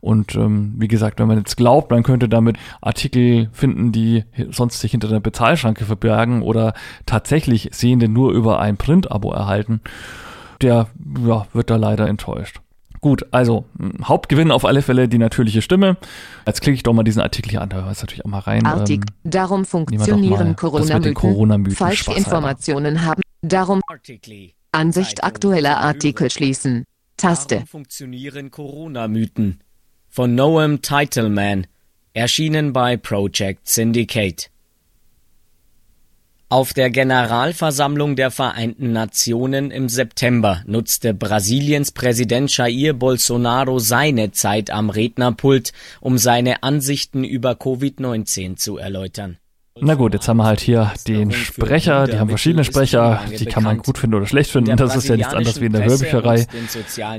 Und 0.00 0.34
ähm, 0.34 0.74
wie 0.78 0.88
gesagt, 0.88 1.18
wenn 1.18 1.28
man 1.28 1.38
jetzt 1.38 1.56
glaubt, 1.56 1.90
man 1.90 2.02
könnte 2.02 2.28
damit 2.28 2.56
Artikel 2.80 3.50
finden, 3.52 3.92
die 3.92 4.24
sonst 4.50 4.80
sich 4.80 4.92
hinter 4.92 5.08
der 5.08 5.20
Bezahlschranke 5.20 5.84
verbergen 5.84 6.42
oder 6.42 6.74
tatsächlich 7.06 7.70
Sehende 7.72 8.08
nur 8.08 8.32
über 8.32 8.60
ein 8.60 8.76
Print-Abo 8.76 9.32
erhalten, 9.32 9.80
der 10.60 10.88
ja, 11.26 11.46
wird 11.52 11.70
da 11.70 11.76
leider 11.76 12.08
enttäuscht. 12.08 12.60
Gut, 13.00 13.26
also 13.30 13.64
Hauptgewinn 14.02 14.50
auf 14.50 14.64
alle 14.64 14.82
Fälle 14.82 15.08
die 15.08 15.18
natürliche 15.18 15.62
Stimme. 15.62 15.96
Jetzt 16.46 16.62
klicke 16.62 16.74
ich 16.74 16.82
doch 16.82 16.92
mal 16.92 17.04
diesen 17.04 17.22
Artikel 17.22 17.50
hier 17.50 17.62
an, 17.62 17.68
da 17.68 17.82
höre 17.82 17.92
ich 17.92 18.00
natürlich 18.00 18.24
auch 18.24 18.30
mal 18.30 18.40
rein. 18.40 18.66
Artik, 18.66 19.02
ähm, 19.02 19.30
darum 19.30 19.64
funktionieren 19.64 20.56
Corona-Mythen. 20.56 21.14
Corona 21.14 21.58
Falschinformationen 21.70 23.04
haben. 23.04 23.22
Darum 23.42 23.80
Artikel. 23.86 24.50
Ansicht 24.72 25.24
aktueller 25.24 25.78
Artikel 25.78 26.30
schließen. 26.30 26.84
Taste. 27.16 27.56
Warum 27.56 27.66
funktionieren 27.66 28.50
Corona-Mythen? 28.50 29.60
Von 30.08 30.34
Noam 30.34 30.82
Titleman. 30.82 31.66
Erschienen 32.12 32.72
bei 32.72 32.96
Project 32.96 33.66
Syndicate. 33.66 34.50
Auf 36.50 36.72
der 36.72 36.90
Generalversammlung 36.90 38.16
der 38.16 38.30
Vereinten 38.30 38.92
Nationen 38.92 39.70
im 39.70 39.88
September 39.88 40.62
nutzte 40.66 41.12
Brasiliens 41.12 41.92
Präsident 41.92 42.56
Jair 42.56 42.94
Bolsonaro 42.94 43.78
seine 43.78 44.32
Zeit 44.32 44.70
am 44.70 44.88
Rednerpult, 44.90 45.72
um 46.00 46.16
seine 46.16 46.62
Ansichten 46.62 47.24
über 47.24 47.52
Covid-19 47.52 48.56
zu 48.56 48.78
erläutern. 48.78 49.38
Na 49.80 49.94
gut, 49.94 50.14
jetzt 50.14 50.28
haben 50.28 50.38
wir 50.38 50.44
halt 50.44 50.60
hier 50.60 50.92
den 51.06 51.30
Sprecher, 51.32 52.06
die 52.06 52.18
haben 52.18 52.28
verschiedene 52.28 52.64
Sprecher, 52.64 53.20
die 53.38 53.46
kann 53.46 53.62
man 53.62 53.78
gut 53.78 53.98
finden 53.98 54.16
oder 54.16 54.26
schlecht 54.26 54.50
finden. 54.50 54.76
Das 54.76 54.96
ist 54.96 55.08
ja 55.08 55.16
nichts 55.16 55.34
anderes 55.34 55.60
wie 55.60 55.66
in 55.66 55.72
der 55.72 55.84
Hörbücherei. 55.84 56.46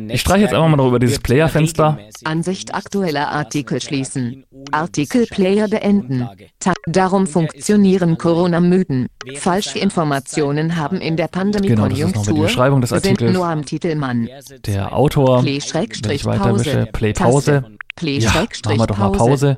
Ich 0.08 0.22
streiche 0.22 0.42
jetzt 0.42 0.54
einfach 0.54 0.68
mal 0.68 0.78
noch 0.78 0.88
über 0.88 1.00
dieses 1.00 1.20
Player-Fenster. 1.20 2.00
Ansicht 2.24 2.74
aktueller 2.74 3.30
Artikel 3.30 3.82
schließen. 3.82 4.46
Artikel 4.72 5.26
Player 5.28 5.68
beenden. 5.68 6.28
Ta 6.60 6.74
Darum 6.86 7.28
funktionieren 7.28 8.18
Corona-Mythen. 8.18 9.08
Falsche 9.36 9.80
Informationen 9.80 10.76
haben 10.76 10.98
in 11.02 11.18
der 11.18 11.28
Pandemie-Konjunktur 11.28 12.24
genau, 12.24 12.36
die 12.36 12.42
Beschreibung 12.42 12.82
des 12.82 12.94
Artikels. 12.94 13.34
nur 13.34 13.46
am 13.46 13.66
Titelmann. 13.66 14.30
Der 14.66 14.96
Autor, 14.96 15.44
wenn 15.44 15.56
ich 15.56 16.92
Play 16.92 17.14
Pause. 17.14 17.64
Play 17.96 18.20
Ja, 18.20 18.48
machen 18.66 18.80
wir 18.80 18.88
doch 18.88 18.98
mal 18.98 19.12
Pause. 19.12 19.58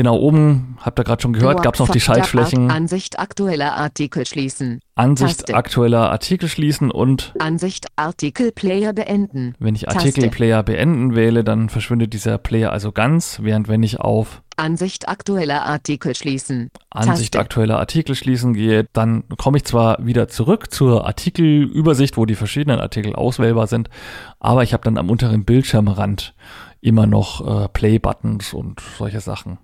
Genau 0.00 0.16
oben, 0.16 0.78
habt 0.80 0.98
ihr 0.98 1.04
gerade 1.04 1.20
schon 1.20 1.34
gehört, 1.34 1.62
gab 1.62 1.74
es 1.74 1.80
noch 1.80 1.90
die 1.90 2.00
Schaltflächen. 2.00 2.70
Ansicht 2.70 3.18
aktueller 3.18 3.76
Artikel 3.76 4.24
schließen. 4.24 4.80
Ansicht 4.94 5.40
Taste. 5.40 5.54
aktueller 5.54 6.10
Artikel 6.10 6.48
schließen 6.48 6.90
und 6.90 7.34
Ansicht 7.38 7.86
Artikel 7.96 8.50
Player 8.50 8.94
beenden. 8.94 9.54
wenn 9.58 9.74
ich 9.74 9.90
Artikel 9.90 10.22
Taste. 10.22 10.30
Player 10.30 10.62
beenden 10.62 11.14
wähle, 11.14 11.44
dann 11.44 11.68
verschwindet 11.68 12.14
dieser 12.14 12.38
Player 12.38 12.72
also 12.72 12.92
ganz, 12.92 13.40
während 13.42 13.68
wenn 13.68 13.82
ich 13.82 14.00
auf 14.00 14.40
Ansicht 14.56 15.06
aktueller 15.06 15.66
Artikel 15.66 16.14
schließen. 16.14 16.70
Ansicht 16.88 17.34
Taste. 17.34 17.40
aktueller 17.40 17.78
Artikel 17.78 18.14
schließen 18.14 18.54
gehe, 18.54 18.86
dann 18.94 19.24
komme 19.36 19.58
ich 19.58 19.64
zwar 19.64 19.98
wieder 20.06 20.28
zurück 20.28 20.72
zur 20.72 21.06
Artikelübersicht, 21.06 22.16
wo 22.16 22.24
die 22.24 22.36
verschiedenen 22.36 22.80
Artikel 22.80 23.14
auswählbar 23.14 23.66
sind, 23.66 23.90
aber 24.38 24.62
ich 24.62 24.72
habe 24.72 24.82
dann 24.82 24.96
am 24.96 25.10
unteren 25.10 25.44
Bildschirmrand 25.44 26.32
immer 26.80 27.04
noch 27.06 27.64
äh, 27.64 27.68
Play-Buttons 27.68 28.54
und 28.54 28.80
solche 28.96 29.20
Sachen. 29.20 29.58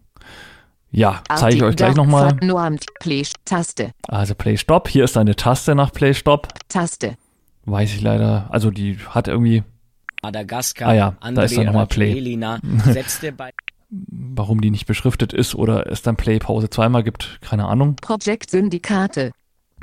Ja, 0.90 1.22
zeige 1.34 1.56
ich 1.56 1.62
euch 1.62 1.76
gleich 1.76 1.94
nochmal. 1.94 2.36
Also 4.08 4.34
Play 4.34 4.56
Stop, 4.56 4.88
hier 4.88 5.04
ist 5.04 5.16
eine 5.16 5.36
Taste 5.36 5.74
nach 5.74 5.92
Play 5.92 6.14
Stop. 6.14 6.48
Taste. 6.68 7.16
Weiß 7.64 7.94
ich 7.94 8.00
leider, 8.00 8.46
also 8.50 8.70
die 8.70 8.98
hat 9.10 9.28
irgendwie, 9.28 9.64
Madagaskar, 10.22 10.88
Ah 10.88 10.94
ja, 10.94 11.16
da 11.34 11.42
ist 11.42 11.56
dann 11.56 11.66
nochmal 11.66 11.86
Play. 11.86 12.10
Rajoelina 12.10 12.60
setzte 12.84 13.32
bei 13.32 13.50
warum 13.88 14.60
die 14.60 14.70
nicht 14.70 14.86
beschriftet 14.86 15.32
ist 15.32 15.54
oder 15.54 15.90
es 15.90 16.02
dann 16.02 16.16
Play 16.16 16.38
Pause 16.38 16.70
zweimal 16.70 17.02
gibt, 17.02 17.38
keine 17.40 17.66
Ahnung. 17.66 17.96
Project 17.96 18.50
Syndikate. 18.50 19.32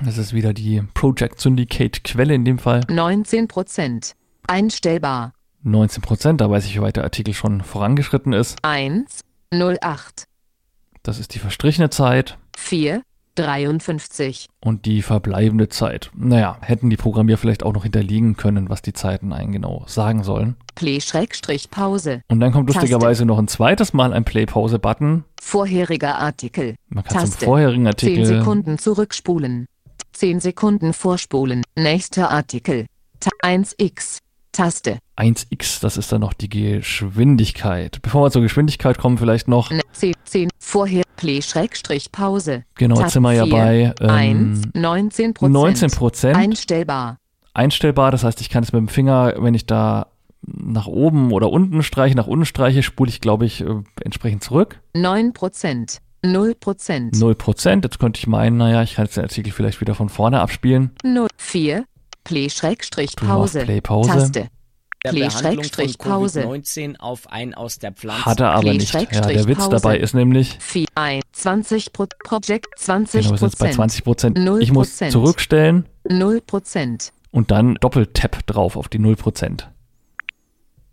Das 0.04 0.18
ist 0.18 0.34
wieder 0.34 0.54
die 0.54 0.82
Project 0.94 1.40
Syndicate 1.40 2.04
Quelle 2.04 2.34
in 2.34 2.46
dem 2.46 2.60
Fall. 2.60 2.82
19%. 2.82 4.14
Einstellbar. 4.48 5.34
19 5.62 6.02
Prozent, 6.02 6.42
da 6.42 6.50
weiß 6.50 6.66
ich, 6.66 6.76
wie 6.76 6.82
weit 6.82 6.98
der 6.98 7.04
Artikel 7.04 7.34
schon 7.34 7.62
vorangeschritten 7.62 8.34
ist. 8.34 8.58
1. 8.64 9.22
08. 9.54 10.26
Das 11.04 11.20
ist 11.20 11.34
die 11.36 11.40
verstrichene 11.40 11.90
Zeit 11.90 12.38
4. 12.56 13.02
53. 13.36 14.48
und 14.64 14.86
die 14.86 15.02
verbleibende 15.02 15.68
Zeit. 15.68 16.12
Naja, 16.16 16.58
hätten 16.62 16.92
die 16.92 16.98
Programmierer 16.98 17.38
vielleicht 17.40 17.64
auch 17.64 17.74
noch 17.74 17.82
hinterliegen 17.84 18.38
können, 18.38 18.70
was 18.70 18.84
die 18.84 18.94
Zeiten 18.94 19.34
einen 19.34 19.52
genau 19.52 19.84
sagen 19.88 20.24
sollen. 20.24 20.56
Play-Pause. 20.76 22.22
Und 22.28 22.40
dann 22.40 22.52
kommt 22.52 22.68
Taste. 22.70 22.82
lustigerweise 22.82 23.26
noch 23.26 23.40
ein 23.40 23.48
zweites 23.48 23.92
Mal 23.94 24.14
ein 24.14 24.24
Play-Pause-Button. 24.24 25.24
Vorheriger 25.42 26.20
Artikel. 26.20 26.76
Man 26.90 27.04
kann 27.04 27.22
zum 27.22 27.30
Taste. 27.32 27.46
vorherigen 27.46 27.84
10 27.86 27.88
Artikel 27.88 28.26
Sekunden 28.28 28.78
zurückspulen. 28.78 29.66
10 30.14 30.40
Sekunden 30.40 30.94
vorspulen. 30.94 31.64
Nächster 31.76 32.30
Artikel. 32.30 32.86
Ta 33.20 33.32
1x. 33.44 34.20
Taste. 34.52 35.00
1x, 35.18 35.82
das 35.82 35.98
ist 35.98 36.12
dann 36.12 36.22
noch 36.22 36.34
die 36.34 36.50
Geschwindigkeit. 36.50 38.00
Bevor 38.04 38.26
wir 38.26 38.32
zur 38.32 38.44
Geschwindigkeit 38.44 39.00
kommen, 39.00 39.18
vielleicht 39.18 39.48
noch, 39.48 39.72
Ne- 39.72 39.82
10. 39.94 40.14
10. 40.26 40.50
Vorher. 40.74 41.04
Play-Pause. 41.18 42.64
genau, 42.74 43.00
jetzt 43.00 43.14
sind 43.14 43.22
wir 43.22 43.32
ja 43.34 43.46
4, 43.46 43.94
bei 44.00 44.10
1. 44.10 44.66
ähm, 44.66 44.72
19 44.74 45.36
19 45.40 45.92
Prozent 45.92 46.36
Einstellbar. 46.36 47.18
einstellbar. 47.54 48.10
Das 48.10 48.24
heißt, 48.24 48.42
ich 48.42 48.50
kann 48.50 48.64
es 48.64 48.74
mit 48.74 48.80
dem 48.80 48.88
Finger, 48.88 49.36
wenn 49.38 49.54
ich 49.54 49.68
da 49.68 50.08
nach 50.42 50.88
oben 50.88 51.32
oder 51.32 51.52
unten 51.52 51.84
streiche, 51.84 52.16
nach 52.16 52.26
unten 52.26 52.46
streiche, 52.46 52.82
spule 52.82 53.10
ich, 53.10 53.22
glaube 53.22 53.46
ich, 53.46 53.62
äh, 53.62 53.68
entsprechend 54.04 54.44
zurück. 54.44 54.80
9 54.96 55.34
Prozent. 55.34 56.00
0 56.26 56.56
Prozent. 56.56 57.20
0 57.20 57.36
Prozent. 57.36 57.86
Jetzt 57.86 58.00
könnte 58.00 58.18
ich 58.18 58.26
meinen, 58.26 58.58
naja, 58.58 58.82
ich 58.82 58.96
kann 58.96 59.06
jetzt 59.06 59.16
den 59.16 59.26
Artikel 59.26 59.54
vielleicht 59.54 59.80
wieder 59.80 59.94
von 59.94 60.10
vorne 60.10 60.42
abspielen. 60.42 60.90
0. 61.04 61.28
4. 61.38 61.86
Play-Pause. 62.24 63.60
Play 63.60 63.80
Pause. 63.80 64.10
Taste. 64.10 64.48
Der 65.04 65.10
Play- 65.12 65.20
Behandlung 65.28 65.54
von 65.56 65.64
Schrägstrich 65.64 65.98
Pause. 65.98 66.42
Covid-19 66.44 66.98
auf 66.98 67.30
ein 67.30 67.54
aus 67.54 67.78
der 67.80 67.92
Pflanze 67.92 68.26
Hat 68.26 68.40
er 68.40 68.52
aber 68.52 68.74
nicht. 68.74 68.94
Ja, 68.94 69.02
der 69.22 69.48
Witz 69.48 69.58
Pause. 69.58 69.70
dabei 69.72 69.98
ist 69.98 70.14
nämlich, 70.14 70.58
4. 70.60 70.86
1. 70.96 71.24
20 71.34 71.92
Pro 71.94 72.08
Project 72.24 72.68
20 72.78 73.22
genau, 73.22 73.32
wir 73.34 73.38
sind 73.38 73.48
jetzt 73.50 73.60
bei 73.60 73.66
Prozent. 73.66 73.76
20 73.76 74.04
Prozent. 74.04 74.40
Ich 74.62 74.72
muss 74.72 74.98
zurückstellen 74.98 75.86
0 76.10 76.42
Prozent. 76.42 77.12
und 77.32 77.52
dann 77.52 77.76
Doppeltap 77.76 78.46
drauf 78.48 78.78
auf 78.78 78.88
die 78.88 79.00
0 79.00 79.16
Prozent. 79.18 79.70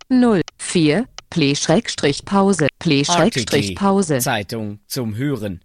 0. 0.08 0.40
4. 0.58 1.06
Play-Pause. 1.30 2.66
Play-Pause. 2.80 4.18
Zeitung 4.18 4.80
zum 4.88 5.14
Hören. 5.14 5.60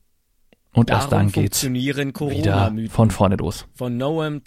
Und 0.75 0.89
erst 0.89 1.11
Darum 1.11 1.31
dann 1.31 1.31
geht's 1.31 1.63
wieder 1.63 2.73
von 2.89 3.09
vorne 3.09 3.37
los. 3.37 3.65
Von 3.73 3.95
Noam 3.95 4.41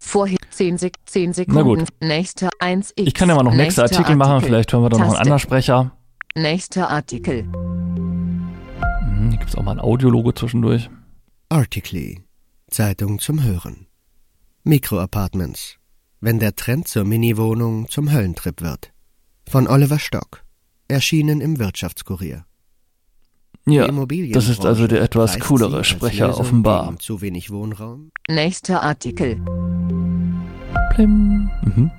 vorher 0.00 0.38
10, 0.50 0.78
Sek 0.78 0.94
10 1.06 1.32
Sekunden. 1.32 1.58
Na 1.58 1.62
gut. 1.62 1.88
Nächster 2.00 2.50
1x. 2.58 2.92
Ich 2.96 3.14
kann 3.14 3.28
ja 3.28 3.36
mal 3.36 3.44
noch 3.44 3.54
nächste 3.54 3.82
Nächster 3.82 3.98
Artikel 3.98 4.16
machen, 4.16 4.32
Artikel. 4.32 4.48
vielleicht 4.48 4.72
hören 4.72 4.82
wir 4.82 4.88
dann 4.90 5.00
noch 5.00 5.08
einen 5.08 5.16
anderen 5.16 5.38
Sprecher. 5.38 5.92
Nächster 6.34 6.90
Artikel. 6.90 7.44
Hm, 7.44 9.28
hier 9.30 9.38
gibt's 9.38 9.54
auch 9.54 9.62
mal 9.62 9.72
ein 9.72 9.80
Audiologo 9.80 10.32
zwischendurch. 10.32 10.90
Articly. 11.48 12.24
Zeitung 12.68 13.20
zum 13.20 13.42
Hören. 13.44 13.86
Mikroapartments. 14.64 15.76
Wenn 16.20 16.40
der 16.40 16.56
Trend 16.56 16.88
zur 16.88 17.04
Mini-Wohnung 17.04 17.88
zum 17.88 18.12
Höllentrip 18.12 18.62
wird. 18.62 18.92
Von 19.48 19.68
Oliver 19.68 20.00
Stock. 20.00 20.42
Erschienen 20.88 21.40
im 21.40 21.60
Wirtschaftskurier. 21.60 22.44
Ja, 23.66 23.88
das 24.32 24.48
ist 24.48 24.64
also 24.64 24.86
der 24.86 25.02
etwas 25.02 25.38
coolere 25.38 25.84
Sprecher 25.84 26.38
offenbar. 26.38 26.98
Zu 26.98 27.20
wenig 27.20 27.50
Wohnraum. 27.50 28.10
Nächster 28.28 28.82
Artikel. 28.82 29.36
Plim. 30.94 31.50
Mhm. 31.62 31.90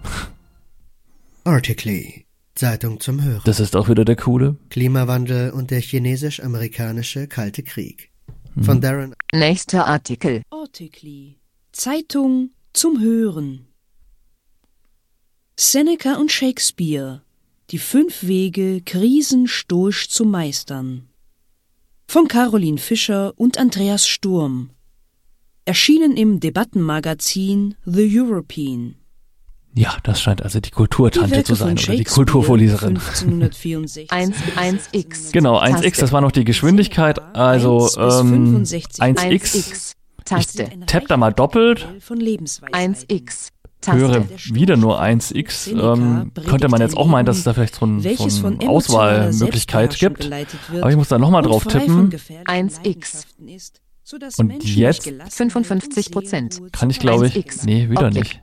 Articly. 1.44 2.26
Zeitung 2.56 3.00
zum 3.00 3.24
Hören. 3.24 3.42
Das 3.46 3.60
ist 3.60 3.76
auch 3.76 3.90
wieder 3.90 4.06
der 4.06 4.16
coole. 4.16 4.58
Klimawandel 4.70 5.52
und 5.52 5.72
der 5.72 5.80
chinesisch-amerikanische 5.80 7.28
Kalte 7.28 7.64
Krieg. 7.64 8.12
Von 8.60 8.82
Darren 8.82 9.16
Nächster 9.32 9.88
Artikel. 9.88 10.42
Artikli. 10.50 11.38
Zeitung 11.72 12.52
zum 12.74 13.00
Hören. 13.00 13.68
Seneca 15.56 16.16
und 16.16 16.32
Shakespeare. 16.32 17.22
Die 17.70 17.78
fünf 17.78 18.24
Wege, 18.24 18.82
Krisen 18.82 19.48
stoisch 19.48 20.10
zu 20.10 20.26
meistern. 20.26 21.08
Von 22.12 22.28
Caroline 22.28 22.78
Fischer 22.78 23.32
und 23.38 23.58
Andreas 23.58 24.06
Sturm. 24.06 24.72
Erschienen 25.64 26.18
im 26.18 26.42
Debattenmagazin 26.42 27.76
The 27.86 28.20
European. 28.20 28.96
Ja, 29.76 29.96
das 30.04 30.22
scheint 30.22 30.42
also 30.44 30.60
die 30.60 30.72
Kulturtante 30.72 31.46
zu 31.46 31.56
sein 31.56 31.78
oder 31.80 31.96
die 31.96 32.04
Kulturvorleserin. 32.04 32.98
1564. 32.98 34.12
1, 34.12 34.36
1x. 34.58 35.32
Genau, 35.32 35.58
1x, 35.58 35.84
Taste. 35.84 36.02
das 36.02 36.12
war 36.12 36.20
noch 36.20 36.34
die 36.34 36.44
Geschwindigkeit. 36.44 37.18
Also 37.34 37.84
1 37.84 37.96
bis 37.96 38.20
ähm, 38.20 38.46
65. 38.66 39.02
1x. 39.02 39.16
1x. 39.16 39.94
Taste. 40.26 40.70
Tapp 40.88 41.08
da 41.08 41.16
mal 41.16 41.32
doppelt. 41.32 41.88
Von 42.02 42.20
Lebensweisheiten. 42.20 42.94
1x. 43.08 43.52
Höre 43.88 44.28
wieder 44.54 44.78
nur 44.78 45.02
1x. 45.02 45.72
Ähm, 45.72 46.32
könnte 46.48 46.70
man 46.70 46.82
jetzt 46.82 46.98
auch 46.98 47.08
meinen, 47.08 47.26
dass 47.26 47.38
es 47.38 47.44
da 47.44 47.54
vielleicht 47.54 47.76
so, 47.76 47.86
ein, 47.86 48.02
so 48.02 48.48
eine 48.48 48.70
Auswahlmöglichkeit 48.70 49.98
gibt. 49.98 50.30
Aber 50.80 50.90
ich 50.90 50.98
muss 50.98 51.08
da 51.08 51.18
nochmal 51.18 51.42
drauf 51.42 51.66
tippen. 51.66 52.10
gefährlichen 52.10 52.70
1x. 52.70 52.86
Eigenschaften 52.86 53.48
ist, 53.48 53.82
sodass 54.04 54.40
Und 54.40 54.64
jetzt 54.64 55.06
mit 55.06 55.18
gelassenheit 55.18 55.54
55 55.54 56.08
und 56.08 56.14
Prozent. 56.14 56.62
Kann 56.72 56.90
ich 56.90 57.00
glaube 57.00 57.28
ich. 57.28 57.36
1x. 57.36 57.66
Nee, 57.66 57.90
wieder 57.90 58.10
nicht. 58.12 58.42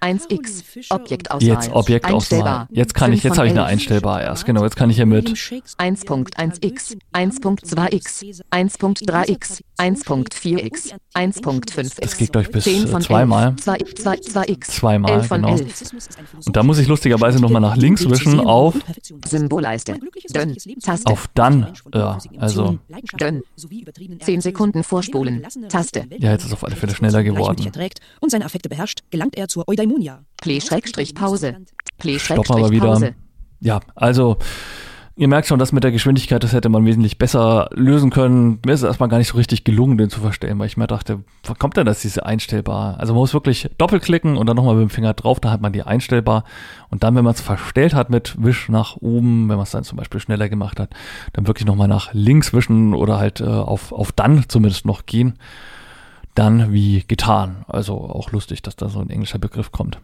1x. 0.00 0.90
Objektauswahl. 0.90 1.48
Jetzt 1.48 1.72
Objektauswahl. 1.72 2.14
Einstellbar. 2.14 2.68
Jetzt 2.70 2.94
kann 2.94 3.12
ich, 3.12 3.22
jetzt 3.22 3.36
habe 3.36 3.46
ich 3.46 3.52
eine 3.52 3.64
einstellbar 3.64 4.22
erst. 4.22 4.46
Genau, 4.46 4.64
jetzt 4.64 4.76
kann 4.76 4.90
ich 4.90 4.96
hier 4.96 5.06
mit 5.06 5.28
1.1x, 5.28 6.96
1.2x, 7.12 8.42
1.3x, 8.50 9.62
1.4x, 9.78 10.94
1.5x. 11.14 12.00
Das 12.00 12.16
geht, 12.16 12.34
ich, 12.34 12.50
bis, 12.50 12.64
10 12.64 12.94
äh, 12.94 13.00
zweimal. 13.00 13.48
11, 13.48 13.64
2, 13.64 13.78
2, 13.78 14.14
2x. 14.16 14.64
Zweimal, 14.70 15.12
11 15.12 15.26
von 15.26 15.42
genau. 15.42 15.56
11. 15.56 15.82
Und 16.46 16.56
da 16.56 16.62
muss 16.62 16.78
ich 16.78 16.88
lustigerweise 16.88 17.40
nochmal 17.40 17.60
nach 17.60 17.76
links 17.76 18.08
wischen 18.08 18.40
auf 18.40 18.74
Symbolleiste. 19.26 19.98
Dünn. 20.34 20.56
Taste. 20.82 21.06
Auf 21.10 21.28
dann. 21.34 21.72
Ja, 21.94 22.18
also. 22.38 22.78
Dünn. 23.20 23.42
10 24.20 24.40
Sekunden 24.40 24.82
vorspulen. 24.82 25.46
Taste. 25.68 26.06
Ja, 26.18 26.32
jetzt 26.32 26.44
ist 26.44 26.52
auf 26.52 26.64
alle 26.64 26.76
Fälle 26.76 26.94
schneller 26.94 27.22
geworden. 27.22 27.70
Und 28.20 28.30
seine 28.30 28.44
Affekte 28.44 28.68
beherrscht, 28.68 29.02
gelangt 29.10 29.36
er 29.36 29.48
zur 29.48 29.68
Eudaimonia. 29.90 30.24
Play-Pause. 31.98 32.60
Mal 32.60 32.70
wieder. 32.70 32.80
Play-Pause. 32.80 33.14
Ja, 33.60 33.80
also 33.94 34.38
ihr 35.16 35.28
merkt 35.28 35.46
schon, 35.46 35.58
das 35.58 35.72
mit 35.72 35.84
der 35.84 35.92
Geschwindigkeit, 35.92 36.42
das 36.42 36.54
hätte 36.54 36.70
man 36.70 36.86
wesentlich 36.86 37.18
besser 37.18 37.68
lösen 37.74 38.08
können. 38.08 38.58
Mir 38.64 38.72
ist 38.72 38.80
es 38.80 38.86
erstmal 38.86 39.10
gar 39.10 39.18
nicht 39.18 39.28
so 39.28 39.36
richtig 39.36 39.64
gelungen, 39.64 39.98
den 39.98 40.08
zu 40.08 40.20
verstellen, 40.20 40.58
weil 40.58 40.66
ich 40.66 40.78
mir 40.78 40.86
dachte, 40.86 41.24
wo 41.44 41.52
kommt 41.52 41.76
denn 41.76 41.84
das, 41.84 42.00
diese 42.00 42.24
einstellbar? 42.24 42.98
Also 42.98 43.12
man 43.12 43.20
muss 43.20 43.34
wirklich 43.34 43.68
doppelklicken 43.76 44.38
und 44.38 44.46
dann 44.46 44.56
nochmal 44.56 44.76
mit 44.76 44.88
dem 44.88 44.90
Finger 44.90 45.12
drauf, 45.12 45.38
da 45.38 45.50
hat 45.50 45.60
man 45.60 45.74
die 45.74 45.82
einstellbar. 45.82 46.44
Und 46.88 47.04
dann, 47.04 47.14
wenn 47.16 47.24
man 47.24 47.34
es 47.34 47.42
verstellt 47.42 47.92
hat 47.92 48.08
mit 48.08 48.42
Wisch 48.42 48.70
nach 48.70 48.96
oben, 48.96 49.50
wenn 49.50 49.56
man 49.56 49.64
es 49.64 49.72
dann 49.72 49.84
zum 49.84 49.98
Beispiel 49.98 50.20
schneller 50.20 50.48
gemacht 50.48 50.80
hat, 50.80 50.94
dann 51.34 51.46
wirklich 51.46 51.66
nochmal 51.66 51.88
nach 51.88 52.14
links 52.14 52.54
wischen 52.54 52.94
oder 52.94 53.18
halt 53.18 53.42
äh, 53.42 53.44
auf, 53.44 53.92
auf 53.92 54.12
dann 54.12 54.44
zumindest 54.48 54.86
noch 54.86 55.04
gehen. 55.04 55.34
Dann 56.34 56.72
wie 56.72 57.04
getan. 57.06 57.64
Also 57.66 57.94
auch 57.94 58.30
lustig, 58.32 58.62
dass 58.62 58.76
da 58.76 58.88
so 58.88 59.00
ein 59.00 59.10
englischer 59.10 59.38
Begriff 59.38 59.72
kommt. 59.72 59.98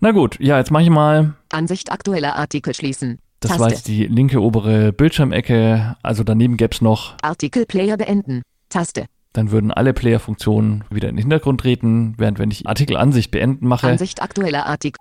Na 0.00 0.12
gut, 0.12 0.38
ja, 0.40 0.58
jetzt 0.58 0.70
mache 0.70 0.82
ich 0.84 0.90
mal 0.90 1.34
Ansicht 1.50 1.92
aktueller 1.92 2.36
Artikel 2.36 2.74
schließen. 2.74 3.18
das 3.40 3.52
war 3.52 3.68
Taste. 3.68 3.74
jetzt 3.74 3.88
die 3.88 4.06
linke 4.06 4.40
obere 4.40 4.92
Bildschirmecke. 4.92 5.96
Also 6.02 6.24
daneben 6.24 6.56
gäbe 6.56 6.74
es 6.74 6.80
noch, 6.80 7.16
Artikel 7.22 7.66
Player 7.66 7.96
beenden. 7.96 8.42
Taste. 8.68 9.06
dann 9.34 9.50
würden 9.50 9.70
alle 9.70 9.92
Player-Funktionen 9.92 10.84
wieder 10.90 11.08
in 11.08 11.16
den 11.16 11.22
Hintergrund 11.22 11.60
treten, 11.60 12.14
während 12.18 12.38
wenn 12.38 12.50
ich 12.50 12.66
Artikelansicht 12.66 13.30
beenden 13.30 13.66
mache, 13.66 13.88
Ansicht 13.88 14.22
aktueller 14.22 14.66
Artikel. 14.66 14.98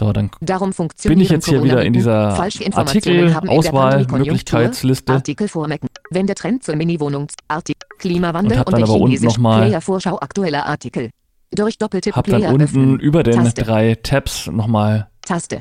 So, 0.00 0.12
dann 0.12 0.30
Darum 0.40 0.72
bin 1.04 1.20
ich 1.20 1.28
jetzt 1.28 1.48
hier 1.48 1.62
wieder 1.62 1.84
in 1.84 1.92
dieser 1.92 2.34
Artikel-Auswahl-Möglichkeitsliste. 2.74 5.12
Artikel 5.12 5.48
vormerken. 5.48 5.88
Wenn 6.10 6.26
der 6.26 6.36
Trend 6.36 6.64
zur 6.64 6.76
Mini-Wohnung 6.76 7.28
Artikel 7.48 7.80
Klimawandel 7.98 8.58
Und 8.60 8.68
und, 8.72 8.78
der 8.78 8.86
chinesische 8.88 9.26
noch 9.26 9.38
mal- 9.38 9.66
Player 9.66 9.80
Vorschau 9.80 10.18
aktueller 10.18 10.66
Artikel. 10.66 11.10
Durch 11.52 11.78
Doppeltipp 11.78 12.14
Hab 12.16 12.26
dann 12.26 12.36
Player 12.40 12.50
unten 12.52 12.64
öffnen. 12.64 13.00
über 13.00 13.22
den 13.22 13.34
Taste. 13.44 13.62
drei 13.62 13.94
Tabs 13.96 14.46
nochmal 14.46 15.08
Taste. 15.22 15.60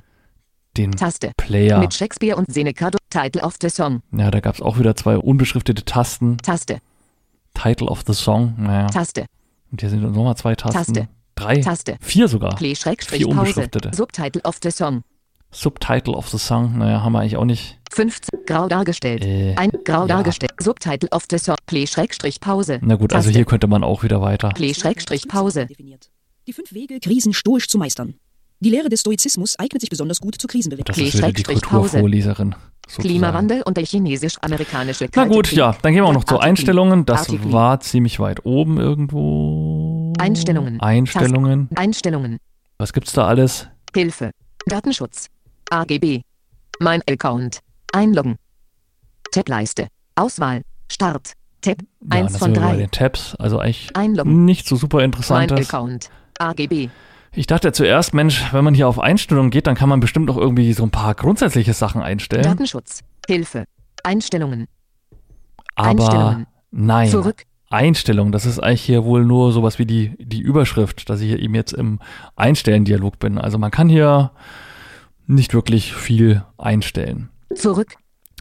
den 0.78 0.92
Taste. 0.92 1.32
Player. 1.36 1.80
Mit 1.80 1.94
Shakespeare 1.94 2.36
und 2.38 2.52
Seneca. 2.54 2.92
Title 3.10 3.42
of 3.42 3.56
the 3.62 3.70
Song. 3.70 4.02
Ja, 4.12 4.30
da 4.32 4.40
gab 4.40 4.56
es 4.56 4.62
auch 4.62 4.78
wieder 4.80 4.96
zwei 4.96 5.18
unbeschriftete 5.18 5.84
Tasten. 5.84 6.38
Taste. 6.38 6.80
Title 7.56 7.88
of 7.88 8.04
the 8.08 8.14
Song. 8.14 8.54
Naja. 8.58 8.88
Taste. 8.88 9.26
Und 9.72 9.82
hier 9.82 9.90
sind 9.90 10.02
nochmal 10.04 10.38
zwei 10.38 10.56
Tasten. 10.56 10.94
Taste. 10.94 11.10
Drei. 11.40 11.58
Taste. 11.62 11.98
Vier 12.02 12.28
sogar. 12.28 12.56
Play 12.56 12.70
Vier 12.70 12.76
Schrägstrich 12.76 13.24
Pause. 13.26 13.40
unbeschriftete. 13.40 13.92
Subtitle 13.96 14.42
of 14.44 14.58
the 14.64 14.72
Song. 14.72 15.04
Subtitle 15.52 16.14
of 16.14 16.30
the 16.30 16.38
Song. 16.38 16.78
Naja, 16.78 17.02
haben 17.02 17.14
wir 17.14 17.22
eigentlich 17.22 17.38
auch 17.38 17.46
nicht. 17.46 17.80
15. 17.92 18.42
Grau 18.46 18.68
dargestellt. 18.68 19.26
Äh, 19.26 19.56
Ein 19.56 19.72
Grau 19.84 20.02
ja. 20.02 20.08
dargestellt. 20.08 20.52
Subtitle 20.62 21.10
of 21.12 21.24
the 21.32 21.40
Song. 21.40 21.56
Play 21.66 21.88
Schrägstrich 21.88 22.40
Pause. 22.40 22.80
Na 22.84 22.96
gut, 22.96 23.14
also 23.14 23.28
Taste. 23.30 23.38
hier 23.40 23.46
könnte 23.46 23.66
man 23.68 23.84
auch 23.84 24.04
wieder 24.04 24.22
weiter. 24.22 24.50
Play 24.50 24.74
Schrägstrich 24.76 25.28
Pause. 25.28 25.68
Die 26.48 26.54
fünf 26.54 26.72
Wege, 26.74 27.00
Krisen 27.00 27.34
stoisch 27.34 27.68
zu 27.68 27.78
meistern. 27.80 28.14
Die 28.62 28.70
Lehre 28.70 28.90
des 28.90 29.00
Stoizismus 29.02 29.58
eignet 29.58 29.80
sich 29.82 29.90
besonders 29.90 30.20
gut 30.20 30.36
zur 30.36 30.50
Krisenbewältigung. 30.50 31.04
Das 31.06 31.14
ist 31.14 31.18
wieder 31.18 31.28
die 31.32 31.42
Schrägstrich 31.44 31.62
Pause. 31.62 31.80
Kulturvorleserin. 32.00 32.56
sozusagen. 32.88 33.08
Klimawandel 33.08 33.62
und 33.64 33.78
der 33.78 33.86
chinesisch-amerikanische 33.86 35.06
Na 35.06 35.10
Kalte 35.12 35.34
gut, 35.36 35.48
Krieg. 35.48 35.58
ja, 35.58 35.76
dann 35.82 35.94
gehen 35.94 36.04
wir 36.04 36.08
auch 36.10 36.14
noch 36.14 36.26
zu. 36.26 36.40
Einstellungen. 36.40 37.06
Das 37.06 37.22
Artikel. 37.22 37.52
war 37.54 37.80
ziemlich 37.80 38.20
weit 38.20 38.46
oben 38.46 38.78
irgendwo. 38.78 39.89
Einstellungen. 40.20 40.80
Einstellungen. 40.80 41.70
Einstellungen. 41.76 42.38
Was 42.78 42.94
gibt's 42.94 43.14
da 43.14 43.26
alles? 43.28 43.68
Hilfe. 43.94 44.32
Datenschutz. 44.68 45.28
AGB. 45.70 46.22
Mein 46.80 47.02
Account. 47.10 47.60
Einloggen. 47.94 48.36
Tableiste. 49.32 49.88
Auswahl. 50.16 50.62
Start. 50.92 51.34
Tab. 51.62 51.78
Ja, 52.02 52.08
1 52.22 52.34
da 52.34 52.40
von 52.40 52.54
sind 52.54 52.62
wir 52.64 52.68
bei 52.68 52.74
3. 52.74 52.78
den 52.78 52.92
Tabs. 52.92 53.36
Also 53.36 53.60
eigentlich 53.60 53.96
Einloggen. 53.96 54.46
nicht 54.46 54.68
so 54.68 54.76
super 54.76 54.98
Mein 54.98 55.06
interessantes. 55.06 55.68
Account. 55.70 56.10
AGB. 56.40 56.90
Ich 57.34 57.48
dachte 57.48 57.72
zuerst, 57.74 58.14
Mensch, 58.14 58.54
wenn 58.54 58.64
man 58.64 58.74
hier 58.74 58.88
auf 58.88 58.98
Einstellungen 59.00 59.52
geht, 59.52 59.68
dann 59.68 59.76
kann 59.76 59.90
man 59.90 60.00
bestimmt 60.00 60.26
noch 60.28 60.38
irgendwie 60.38 60.74
so 60.74 60.84
ein 60.84 60.90
paar 60.90 61.14
grundsätzliche 61.16 61.74
Sachen 61.74 62.02
einstellen. 62.02 62.44
Datenschutz. 62.44 63.02
Hilfe. 63.28 63.66
Einstellungen. 64.04 64.68
aber 65.76 65.90
Einstellungen. 65.90 66.48
nein. 66.72 67.10
Zurück. 67.10 67.44
Einstellung, 67.70 68.32
das 68.32 68.46
ist 68.46 68.60
eigentlich 68.60 68.82
hier 68.82 69.04
wohl 69.04 69.26
nur 69.26 69.52
sowas 69.52 69.78
wie 69.78 69.86
die, 69.86 70.16
die 70.18 70.42
Überschrift, 70.42 71.10
dass 71.10 71.22
ich 71.22 71.30
hier 71.30 71.40
eben 71.40 71.54
jetzt 71.54 71.74
im 71.74 72.00
Einstellen-Dialog 72.36 73.20
bin. 73.20 73.38
Also 73.38 73.58
man 73.58 73.72
kann 73.72 73.90
hier 73.90 74.32
nicht 75.28 75.54
wirklich 75.54 75.94
viel 75.94 76.44
einstellen. 76.58 77.30
Zurück. 77.54 77.96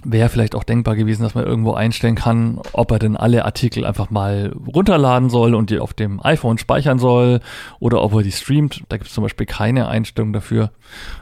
Wäre 0.04 0.28
vielleicht 0.28 0.54
auch 0.54 0.62
denkbar 0.62 0.94
gewesen, 0.94 1.22
dass 1.24 1.34
man 1.34 1.44
irgendwo 1.44 1.72
einstellen 1.72 2.14
kann, 2.14 2.60
ob 2.72 2.92
er 2.92 3.00
denn 3.00 3.16
alle 3.16 3.44
Artikel 3.44 3.84
einfach 3.84 4.10
mal 4.10 4.54
runterladen 4.66 5.28
soll 5.28 5.56
und 5.56 5.70
die 5.70 5.80
auf 5.80 5.92
dem 5.92 6.24
iPhone 6.24 6.56
speichern 6.58 7.00
soll 7.00 7.40
oder 7.80 8.02
ob 8.02 8.14
er 8.14 8.22
die 8.22 8.30
streamt. 8.30 8.84
Da 8.88 8.96
gibt 8.96 9.08
es 9.08 9.14
zum 9.14 9.22
Beispiel 9.22 9.46
keine 9.46 9.88
Einstellung 9.88 10.32
dafür. 10.32 10.70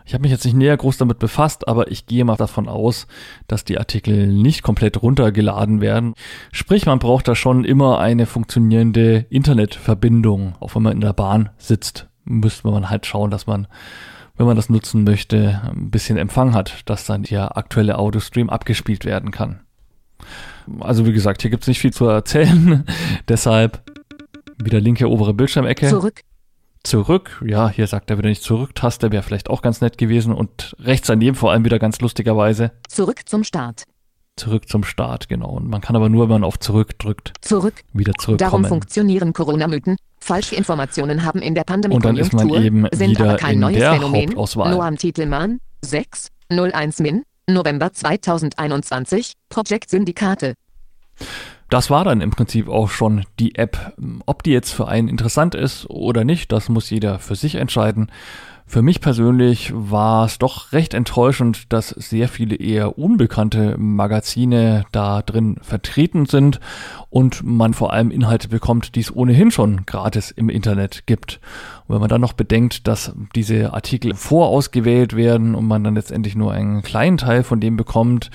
Ich 0.04 0.12
habe 0.12 0.22
mich 0.22 0.30
jetzt 0.30 0.44
nicht 0.44 0.56
näher 0.56 0.76
groß 0.76 0.98
damit 0.98 1.18
befasst, 1.18 1.68
aber 1.68 1.90
ich 1.90 2.06
gehe 2.06 2.24
mal 2.24 2.36
davon 2.36 2.68
aus, 2.68 3.06
dass 3.48 3.64
die 3.64 3.78
Artikel 3.78 4.26
nicht 4.26 4.62
komplett 4.62 5.02
runtergeladen 5.02 5.80
werden. 5.80 6.12
Sprich, 6.52 6.84
man 6.84 6.98
braucht 6.98 7.28
da 7.28 7.34
schon 7.34 7.64
immer 7.64 7.98
eine 7.98 8.26
funktionierende 8.26 9.24
Internetverbindung. 9.30 10.54
Auch 10.60 10.74
wenn 10.74 10.82
man 10.82 10.92
in 10.92 11.00
der 11.00 11.14
Bahn 11.14 11.48
sitzt, 11.56 12.08
müsste 12.24 12.68
man 12.68 12.90
halt 12.90 13.06
schauen, 13.06 13.30
dass 13.30 13.46
man 13.46 13.68
wenn 14.36 14.46
man 14.46 14.56
das 14.56 14.68
nutzen 14.68 15.04
möchte, 15.04 15.62
ein 15.64 15.90
bisschen 15.90 16.18
Empfang 16.18 16.54
hat, 16.54 16.82
dass 16.86 17.06
dann 17.06 17.22
der 17.22 17.56
aktuelle 17.56 17.98
Audiostream 17.98 18.50
abgespielt 18.50 19.04
werden 19.04 19.30
kann. 19.30 19.60
Also 20.80 21.06
wie 21.06 21.12
gesagt, 21.12 21.42
hier 21.42 21.50
gibt's 21.50 21.66
nicht 21.68 21.80
viel 21.80 21.92
zu 21.92 22.06
erzählen. 22.06 22.84
Deshalb 23.28 23.82
wieder 24.62 24.80
linke 24.80 25.08
obere 25.08 25.34
Bildschirmecke. 25.34 25.88
Zurück. 25.88 26.22
Zurück. 26.82 27.42
Ja, 27.44 27.68
hier 27.68 27.86
sagt 27.86 28.10
er 28.10 28.18
wieder 28.18 28.28
nicht 28.28 28.42
Zurück-Taste, 28.42 29.10
wäre 29.10 29.22
vielleicht 29.22 29.50
auch 29.50 29.60
ganz 29.60 29.80
nett 29.80 29.98
gewesen. 29.98 30.32
Und 30.32 30.76
rechts 30.78 31.08
daneben 31.08 31.36
vor 31.36 31.50
allem 31.50 31.64
wieder 31.64 31.78
ganz 31.78 32.00
lustigerweise 32.00 32.72
Zurück 32.88 33.28
zum 33.28 33.42
Start. 33.42 33.84
Zurück 34.36 34.68
zum 34.68 34.84
Start, 34.84 35.28
genau. 35.28 35.50
Und 35.50 35.68
man 35.68 35.80
kann 35.80 35.96
aber 35.96 36.08
nur, 36.08 36.24
wenn 36.24 36.40
man 36.40 36.44
auf 36.44 36.58
Zurück 36.58 36.98
drückt, 36.98 37.32
Zurück. 37.40 37.82
wieder 37.92 38.12
Darum 38.12 38.38
zurückkommen. 38.38 38.64
funktionieren 38.66 39.32
Corona-Mythen. 39.32 39.96
Falsche 40.20 40.54
Informationen 40.54 41.24
haben 41.24 41.40
in 41.40 41.54
der 41.54 41.64
Pandemie 41.64 41.94
Und 41.94 42.04
dann 42.04 42.16
ist 42.16 42.32
man 42.32 42.48
eben 42.50 42.86
sind 42.92 43.10
wieder 43.10 43.30
aber 43.30 43.38
kein 43.38 43.54
in 43.54 43.60
neues 43.60 43.78
der 43.78 43.92
Phänomen. 43.94 44.28
Hauptauswahl. 44.28 44.70
Noam 44.72 44.96
Titelmann, 44.96 45.60
6, 45.82 46.28
01 46.50 47.00
Min, 47.00 47.22
November 47.48 47.92
2021, 47.92 49.32
Projekt 49.48 49.90
Syndikate. 49.90 50.54
Das 51.70 51.90
war 51.90 52.04
dann 52.04 52.20
im 52.20 52.30
Prinzip 52.30 52.68
auch 52.68 52.88
schon 52.90 53.24
die 53.38 53.56
App. 53.56 53.94
Ob 54.26 54.42
die 54.42 54.52
jetzt 54.52 54.72
für 54.72 54.86
einen 54.86 55.08
interessant 55.08 55.54
ist 55.54 55.88
oder 55.90 56.24
nicht, 56.24 56.52
das 56.52 56.68
muss 56.68 56.90
jeder 56.90 57.18
für 57.18 57.34
sich 57.34 57.56
entscheiden. 57.56 58.10
Für 58.68 58.82
mich 58.82 59.00
persönlich 59.00 59.72
war 59.72 60.26
es 60.26 60.38
doch 60.38 60.72
recht 60.72 60.92
enttäuschend, 60.92 61.72
dass 61.72 61.90
sehr 61.90 62.28
viele 62.28 62.56
eher 62.56 62.98
unbekannte 62.98 63.76
Magazine 63.78 64.84
da 64.90 65.22
drin 65.22 65.56
vertreten 65.62 66.26
sind 66.26 66.58
und 67.08 67.44
man 67.44 67.74
vor 67.74 67.92
allem 67.92 68.10
Inhalte 68.10 68.48
bekommt, 68.48 68.96
die 68.96 69.00
es 69.00 69.14
ohnehin 69.14 69.52
schon 69.52 69.86
gratis 69.86 70.32
im 70.32 70.48
Internet 70.48 71.06
gibt. 71.06 71.40
Und 71.86 71.94
wenn 71.94 72.00
man 72.00 72.10
dann 72.10 72.20
noch 72.20 72.32
bedenkt, 72.32 72.88
dass 72.88 73.14
diese 73.36 73.72
Artikel 73.72 74.14
vorausgewählt 74.14 75.14
werden 75.14 75.54
und 75.54 75.66
man 75.66 75.84
dann 75.84 75.94
letztendlich 75.94 76.34
nur 76.34 76.52
einen 76.52 76.82
kleinen 76.82 77.18
Teil 77.18 77.44
von 77.44 77.60
dem 77.60 77.76
bekommt, 77.76 78.30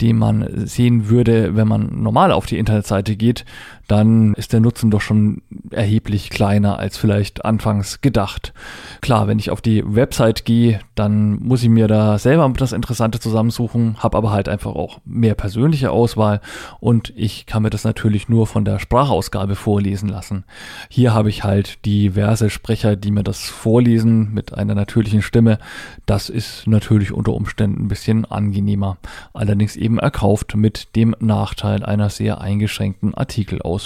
den 0.00 0.18
man 0.18 0.66
sehen 0.66 1.08
würde, 1.08 1.56
wenn 1.56 1.66
man 1.66 2.02
normal 2.02 2.32
auf 2.32 2.46
die 2.46 2.58
Internetseite 2.58 3.16
geht, 3.16 3.44
dann 3.88 4.34
ist 4.34 4.52
der 4.52 4.60
Nutzen 4.60 4.90
doch 4.90 5.00
schon 5.00 5.42
erheblich 5.70 6.28
kleiner 6.28 6.78
als 6.78 6.98
vielleicht 6.98 7.44
anfangs 7.46 8.02
gedacht. 8.02 8.52
Klar, 9.00 9.26
wenn 9.26 9.38
ich 9.38 9.50
auf 9.50 9.62
die 9.62 9.82
Website 9.84 10.44
gehe, 10.44 10.80
dann 10.94 11.38
muss 11.42 11.62
ich 11.62 11.70
mir 11.70 11.88
da 11.88 12.18
selber 12.18 12.48
das 12.56 12.72
Interessante 12.72 13.18
zusammensuchen, 13.18 13.96
habe 13.98 14.16
aber 14.18 14.30
halt 14.30 14.48
einfach 14.48 14.74
auch 14.74 15.00
mehr 15.06 15.34
persönliche 15.34 15.90
Auswahl 15.90 16.40
und 16.80 17.14
ich 17.16 17.46
kann 17.46 17.62
mir 17.62 17.70
das 17.70 17.84
natürlich 17.84 18.28
nur 18.28 18.46
von 18.46 18.66
der 18.66 18.78
Sprachausgabe 18.78 19.56
vorlesen 19.56 20.10
lassen. 20.10 20.44
Hier 20.90 21.14
habe 21.14 21.30
ich 21.30 21.42
halt 21.44 21.84
diverse 21.86 22.50
Sprecher, 22.50 22.94
die 22.94 23.10
mir 23.10 23.24
das 23.24 23.40
vorlesen 23.44 24.34
mit 24.34 24.52
einer 24.52 24.74
natürlichen 24.74 25.22
Stimme. 25.22 25.58
Das 26.04 26.28
ist 26.28 26.66
natürlich 26.66 27.12
unter 27.12 27.32
Umständen 27.32 27.84
ein 27.84 27.88
bisschen 27.88 28.26
angenehmer. 28.26 28.98
Allerdings 29.32 29.76
eben 29.76 29.98
erkauft 29.98 30.56
mit 30.56 30.94
dem 30.94 31.16
Nachteil 31.20 31.84
einer 31.84 32.10
sehr 32.10 32.42
eingeschränkten 32.42 33.14
Artikelauswahl. 33.14 33.77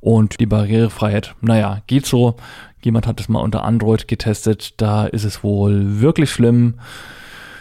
Und 0.00 0.40
die 0.40 0.46
Barrierefreiheit, 0.46 1.34
naja, 1.40 1.82
geht 1.86 2.06
so. 2.06 2.36
Jemand 2.82 3.06
hat 3.06 3.20
es 3.20 3.28
mal 3.28 3.40
unter 3.40 3.64
Android 3.64 4.08
getestet, 4.08 4.74
da 4.76 5.06
ist 5.06 5.24
es 5.24 5.42
wohl 5.42 6.00
wirklich 6.00 6.30
schlimm. 6.30 6.74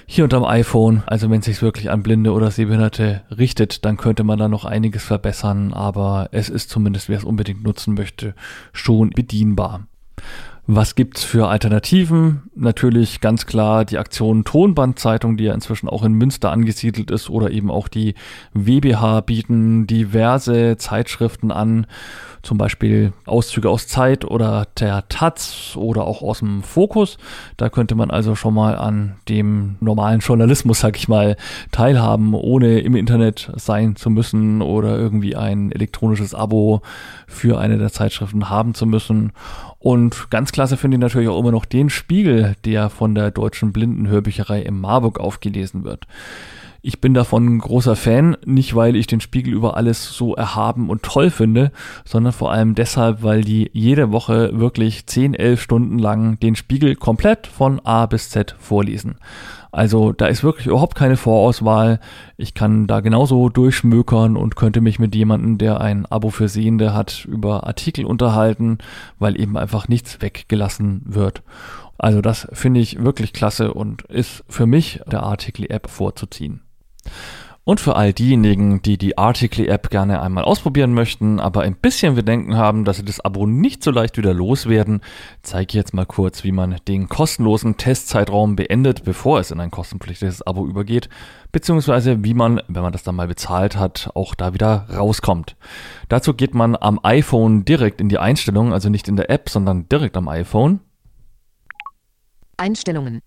Hier 0.06 0.26
unterm 0.26 0.44
iPhone, 0.44 1.04
also 1.06 1.30
wenn 1.30 1.40
es 1.40 1.46
sich 1.46 1.62
wirklich 1.62 1.90
an 1.90 2.04
Blinde 2.04 2.34
oder 2.34 2.52
Sehbehinderte 2.52 3.22
richtet, 3.36 3.86
dann 3.86 3.96
könnte 3.96 4.26
man 4.26 4.38
da 4.38 4.50
noch 4.50 4.66
einiges 4.66 5.04
verbessern, 5.06 5.74
aber 5.74 6.28
es 6.34 6.50
ist 6.50 6.70
zumindest, 6.70 7.08
wer 7.08 7.18
es 7.18 7.24
unbedingt 7.24 7.64
nutzen 7.64 7.94
möchte, 7.94 8.36
schon 8.74 9.12
bedienbar. 9.12 9.88
Was 10.65 10.95
gibt's 10.95 11.26
für 11.26 11.49
Alternativen? 11.49 12.43
Natürlich 12.56 13.19
ganz 13.19 13.45
klar 13.45 13.84
die 13.84 13.97
Aktion 13.97 14.45
Tonbandzeitung, 14.45 15.36
die 15.36 15.43
ja 15.43 15.54
inzwischen 15.54 15.89
auch 15.89 16.04
in 16.04 16.13
Münster 16.13 16.52
angesiedelt 16.52 17.12
ist, 17.12 17.30
oder 17.30 17.52
eben 17.52 17.69
auch 17.69 17.89
die 17.89 18.15
WBH 18.54 19.21
bieten 19.21 19.88
diverse 19.88 20.78
Zeitschriften 20.78 21.52
an 21.52 21.86
zum 22.43 22.58
Beispiel 22.58 23.13
Auszüge 23.26 23.69
aus 23.69 23.88
Zeit 23.88 24.26
oder 24.26 24.67
der 24.78 25.08
Taz 25.08 25.76
oder 25.76 26.06
auch 26.06 26.21
aus 26.21 26.39
dem 26.39 26.62
Fokus. 26.62 27.17
Da 27.56 27.69
könnte 27.69 27.95
man 27.95 28.12
also 28.12 28.36
schon 28.36 28.54
mal 28.54 28.78
an 28.78 29.15
dem 29.30 29.78
normalen 29.80 30.19
Journalismus, 30.19 30.82
sag 30.82 30.97
ich 30.97 31.08
mal, 31.08 31.38
teilhaben, 31.71 32.34
ohne 32.34 32.80
im 32.80 32.97
Internet 32.97 33.52
sein 33.56 33.95
zu 33.95 34.10
müssen 34.10 34.62
oder 34.62 34.97
irgendwie 34.97 35.38
ein 35.38 35.71
elektronisches 35.71 36.36
Abo 36.36 36.82
für 37.28 37.60
eine 37.60 37.78
der 37.78 37.91
Zeitschriften 37.91 38.49
haben 38.49 38.73
zu 38.73 38.86
müssen. 38.86 39.32
Und 39.84 40.30
ganz 40.30 40.54
klasse 40.54 40.78
finde 40.78 40.96
ich 40.96 41.02
natürlich 41.02 41.28
auch 41.28 41.38
immer 41.38 41.52
noch 41.52 41.65
den 41.65 41.89
Spiegel, 41.89 42.56
der 42.63 42.89
von 42.89 43.15
der 43.15 43.32
Deutschen 43.32 43.74
Blindenhörbücherei 43.74 44.62
in 44.62 44.80
Marburg 44.80 45.19
aufgelesen 45.19 45.84
wird. 45.84 46.08
Ich 46.86 47.00
bin 47.00 47.13
davon 47.13 47.46
ein 47.46 47.60
großer 47.60 47.96
Fan, 47.96 48.36
nicht 48.46 48.76
weil 48.76 48.98
ich 48.98 49.08
den 49.08 49.22
Spiegel 49.22 49.54
über 49.54 49.78
alles 49.78 50.12
so 50.12 50.36
erhaben 50.36 50.89
und 50.89 51.02
toll 51.02 51.30
finde, 51.30 51.72
sondern 52.04 52.34
vor 52.34 52.52
allem 52.52 52.76
deshalb, 52.76 53.24
weil 53.24 53.41
die 53.41 53.72
jede 53.72 54.12
Woche 54.12 54.60
wirklich 54.60 55.08
10, 55.08 55.34
11 55.34 55.62
Stunden 55.62 55.98
lang 55.98 56.38
den 56.41 56.58
Spiegel 56.58 56.98
komplett 56.98 57.48
von 57.48 57.80
A 57.86 58.06
bis 58.06 58.32
Z 58.32 58.58
vorlesen. 58.60 59.15
Also 59.72 60.12
da 60.12 60.26
ist 60.26 60.43
wirklich 60.43 60.67
überhaupt 60.67 60.96
keine 60.96 61.15
Vorauswahl. 61.15 62.02
Ich 62.36 62.54
kann 62.54 62.86
da 62.86 63.00
genauso 63.00 63.48
durchschmökern 63.48 64.36
und 64.36 64.58
könnte 64.58 64.82
mich 64.82 65.00
mit 65.00 65.15
jemandem, 65.15 65.58
der 65.58 65.80
ein 65.80 66.06
Abo 66.06 66.32
für 66.32 66.50
Sehende 66.50 66.93
hat, 66.93 67.24
über 67.24 67.65
Artikel 67.65 68.04
unterhalten, 68.04 68.80
weil 69.19 69.39
eben 69.39 69.56
einfach 69.58 69.88
nichts 69.88 70.22
weggelassen 70.22 71.02
wird. 71.06 71.43
Also 71.98 72.19
das 72.19 72.46
finde 72.52 72.82
ich 72.82 73.02
wirklich 73.02 73.32
klasse 73.32 73.74
und 73.74 74.02
ist 74.02 74.43
für 74.50 74.65
mich 74.65 75.00
der 75.10 75.24
Artikel-App 75.24 75.89
vorzuziehen. 75.89 76.60
Und 77.66 77.80
für 77.80 77.96
all 77.96 78.12
diejenigen, 78.12 78.82
die 78.82 78.98
die 78.98 79.18
Article 79.18 79.70
App 79.70 79.89
gerne 79.89 80.22
einmal 80.22 80.44
ausprobieren 80.44 80.94
möchten, 80.94 81.39
aber 81.39 81.62
ein 81.62 81.76
bisschen 81.78 82.16
Bedenken 82.16 82.58
haben, 82.58 82.84
dass 82.84 82.98
sie 82.98 83.06
das 83.06 83.22
Abo 83.22 83.48
nicht 83.48 83.84
so 83.84 83.92
leicht 83.92 84.18
wieder 84.18 84.34
loswerden, 84.34 85.00
zeige 85.44 85.70
ich 85.70 85.76
jetzt 85.76 85.94
mal 85.94 86.06
kurz, 86.06 86.44
wie 86.44 86.52
man 86.52 86.76
den 86.89 87.08
kostenlosen 87.08 87.78
Testzeitraum 87.78 88.58
beendet, 88.58 89.06
bevor 89.06 89.39
es 89.39 89.50
in 89.50 89.62
ein 89.62 89.72
kostenpflichtiges 89.72 90.46
Abo 90.46 90.68
übergeht, 90.68 91.08
beziehungsweise 91.54 92.22
wie 92.26 92.34
man, 92.34 92.62
wenn 92.68 92.84
man 92.84 92.92
das 92.92 93.04
dann 93.04 93.16
mal 93.16 93.30
bezahlt 93.30 93.78
hat, 93.78 94.10
auch 94.13 94.36
da 94.36 94.54
wieder 94.54 94.89
rauskommt. 94.94 95.56
Dazu 96.10 96.34
geht 96.34 96.54
man 96.54 96.76
am 96.76 97.00
iPhone 97.04 97.63
direkt 97.63 98.02
in 98.02 98.10
die 98.10 98.18
Einstellungen, 98.18 98.74
also 98.74 98.89
nicht 98.89 99.08
in 99.08 99.16
der 99.16 99.30
App, 99.30 99.50
sondern 99.50 99.88
direkt 99.88 100.18
am 100.18 100.28
iPhone. 100.28 100.82
Einstellungen. 102.58 103.22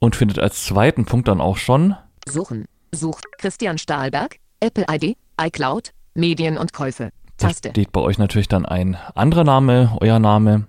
Und 0.00 0.16
findet 0.16 0.40
als 0.40 0.64
zweiten 0.64 1.04
Punkt 1.04 1.28
dann 1.28 1.40
auch 1.40 1.58
schon 1.58 1.94
Suchen. 2.28 2.66
Sucht 2.92 3.24
Christian 3.38 3.78
Stahlberg, 3.78 4.36
Apple 4.60 4.86
ID, 4.90 5.16
iCloud, 5.40 5.92
Medien 6.14 6.58
und 6.58 6.72
Käufe. 6.72 7.10
Taste. 7.36 7.68
Da 7.68 7.70
steht 7.70 7.92
bei 7.92 8.00
euch 8.00 8.18
natürlich 8.18 8.48
dann 8.48 8.66
ein 8.66 8.96
anderer 9.14 9.44
Name, 9.44 9.96
euer 10.00 10.18
Name. 10.18 10.66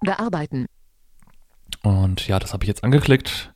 Bearbeiten. 0.00 0.66
Und 1.82 2.26
ja, 2.26 2.38
das 2.38 2.52
habe 2.52 2.64
ich 2.64 2.68
jetzt 2.68 2.82
angeklickt. 2.84 3.52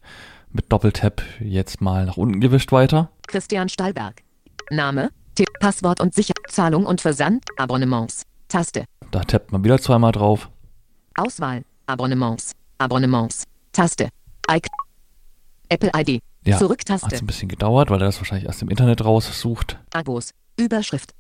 Mit 0.51 0.71
Doppeltap 0.71 1.23
jetzt 1.41 1.81
mal 1.81 2.05
nach 2.05 2.17
unten 2.17 2.41
gewischt 2.41 2.73
weiter. 2.73 3.11
Christian 3.27 3.69
Stahlberg. 3.69 4.23
Name, 4.71 5.11
Tipp, 5.35 5.49
Passwort 5.61 6.01
und 6.01 6.15
Sicher 6.15 6.35
Zahlung 6.49 6.87
und 6.87 7.01
Versand, 7.01 7.45
Abonnements. 7.57 8.25
Taste. 8.49 8.85
Da 9.11 9.21
tappt 9.21 9.51
man 9.51 9.65
wieder 9.65 9.81
zweimal 9.81 10.13
drauf. 10.13 10.51
Auswahl, 11.15 11.63
Abonnements, 11.87 12.53
Abonnements. 12.79 13.45
Taste. 13.73 14.09
iCloud. 14.49 14.71
Apple 15.69 15.91
ID. 15.97 16.23
Ja, 16.45 16.59
Zurücktaste. 16.59 17.07
Hat 17.07 17.15
ein 17.21 17.27
bisschen 17.27 17.49
gedauert, 17.49 17.91
weil 17.91 18.01
er 18.03 18.07
das 18.07 18.19
wahrscheinlich 18.19 18.47
erst 18.47 18.63
im 18.63 18.69
Internet 18.69 19.05
raussucht. 19.05 19.79
Abos. 19.93 20.31
Überschrift. 20.59 21.13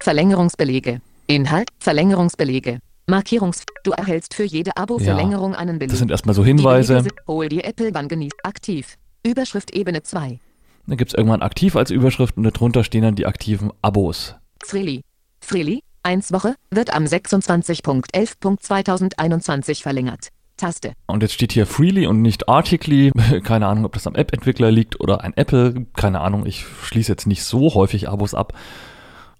Verlängerungsbelege. 0.00 1.00
Inhalt. 1.26 1.68
Verlängerungsbelege. 1.78 2.78
Markierungs. 3.06 3.62
Du 3.84 3.92
erhältst 3.92 4.34
für 4.34 4.44
jede 4.44 4.76
Abo-Verlängerung 4.76 5.54
einen 5.54 5.78
Beleg. 5.78 5.90
Das 5.90 5.98
sind 6.00 6.10
erstmal 6.10 6.34
so 6.34 6.42
Die 6.42 6.48
Hinweise. 6.48 7.00
Sind- 7.02 7.14
Hol 7.26 7.48
dir 7.48 7.64
Apple 7.64 7.90
wann 7.94 8.08
genießt. 8.08 8.44
Aktiv. 8.44 8.96
Überschrift 9.24 9.74
Ebene 9.74 10.02
2. 10.02 10.38
Dann 10.86 10.96
gibt's 10.96 11.14
irgendwann 11.14 11.42
aktiv 11.42 11.74
als 11.76 11.90
Überschrift 11.90 12.36
und 12.36 12.42
darunter 12.44 12.84
stehen 12.84 13.02
dann 13.02 13.16
die 13.16 13.26
aktiven 13.26 13.72
Abos. 13.82 14.34
Freely. 14.64 15.02
Freely. 15.40 15.82
1 16.02 16.32
Woche. 16.32 16.54
Wird 16.70 16.94
am 16.94 17.04
26.11.2021 17.04 19.82
verlängert. 19.82 20.28
Taste. 20.56 20.92
Und 21.06 21.22
jetzt 21.22 21.34
steht 21.34 21.52
hier 21.52 21.66
Freely 21.66 22.06
und 22.06 22.22
nicht 22.22 22.48
Artically. 22.48 23.12
Keine 23.44 23.66
Ahnung, 23.66 23.84
ob 23.84 23.92
das 23.92 24.06
am 24.06 24.14
App-Entwickler 24.14 24.70
liegt 24.70 25.00
oder 25.00 25.22
ein 25.22 25.36
Apple. 25.36 25.86
Keine 25.94 26.20
Ahnung, 26.20 26.46
ich 26.46 26.64
schließe 26.82 27.12
jetzt 27.12 27.26
nicht 27.26 27.44
so 27.44 27.74
häufig 27.74 28.08
Abos 28.08 28.34
ab. 28.34 28.54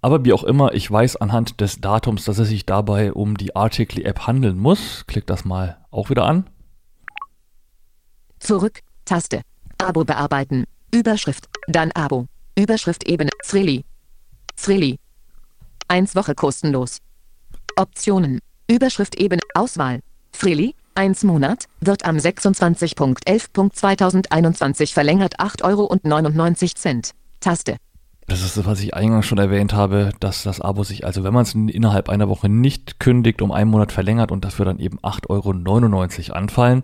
Aber 0.02 0.24
wie 0.24 0.32
auch 0.32 0.44
immer, 0.44 0.74
ich 0.74 0.90
weiß 0.90 1.16
anhand 1.16 1.60
des 1.60 1.80
Datums, 1.80 2.24
dass 2.24 2.38
es 2.38 2.48
sich 2.48 2.66
dabei 2.66 3.12
um 3.12 3.36
die 3.36 3.56
Artically-App 3.56 4.26
handeln 4.26 4.58
muss. 4.58 5.04
Klick 5.06 5.26
das 5.26 5.44
mal 5.44 5.78
auch 5.90 6.10
wieder 6.10 6.26
an. 6.26 6.48
Zurück. 8.38 8.80
Taste. 9.04 9.42
Abo 9.78 10.04
bearbeiten. 10.04 10.64
Überschrift. 10.94 11.48
Dann 11.66 11.92
Abo. 11.92 12.26
Überschrift 12.58 13.08
Ebene. 13.08 13.30
Freely. 13.42 13.84
Freely. 14.54 14.98
1 15.88 16.14
Woche 16.14 16.34
kostenlos. 16.34 16.98
Optionen. 17.76 18.40
Überschrift 18.70 19.16
Ebene. 19.16 19.42
Auswahl. 19.54 20.00
Freely. 20.32 20.74
1 20.96 21.24
Monat. 21.24 21.64
Wird 21.80 22.04
am 22.04 22.16
26.11.2021 22.16 24.92
verlängert 24.92 25.40
8,99 25.40 25.64
Euro. 25.64 25.96
Taste. 27.40 27.78
Das 28.28 28.42
ist 28.42 28.66
was 28.66 28.80
ich 28.80 28.94
eingangs 28.94 29.26
schon 29.26 29.38
erwähnt 29.38 29.72
habe, 29.72 30.10
dass 30.18 30.42
das 30.42 30.60
Abo 30.60 30.82
sich 30.82 31.04
also, 31.04 31.22
wenn 31.22 31.32
man 31.32 31.44
es 31.44 31.54
innerhalb 31.54 32.08
einer 32.08 32.28
Woche 32.28 32.48
nicht 32.48 32.98
kündigt, 32.98 33.40
um 33.40 33.52
einen 33.52 33.70
Monat 33.70 33.92
verlängert 33.92 34.32
und 34.32 34.44
dafür 34.44 34.64
dann 34.64 34.80
eben 34.80 34.98
8,99 34.98 36.30
Euro 36.30 36.36
anfallen. 36.36 36.82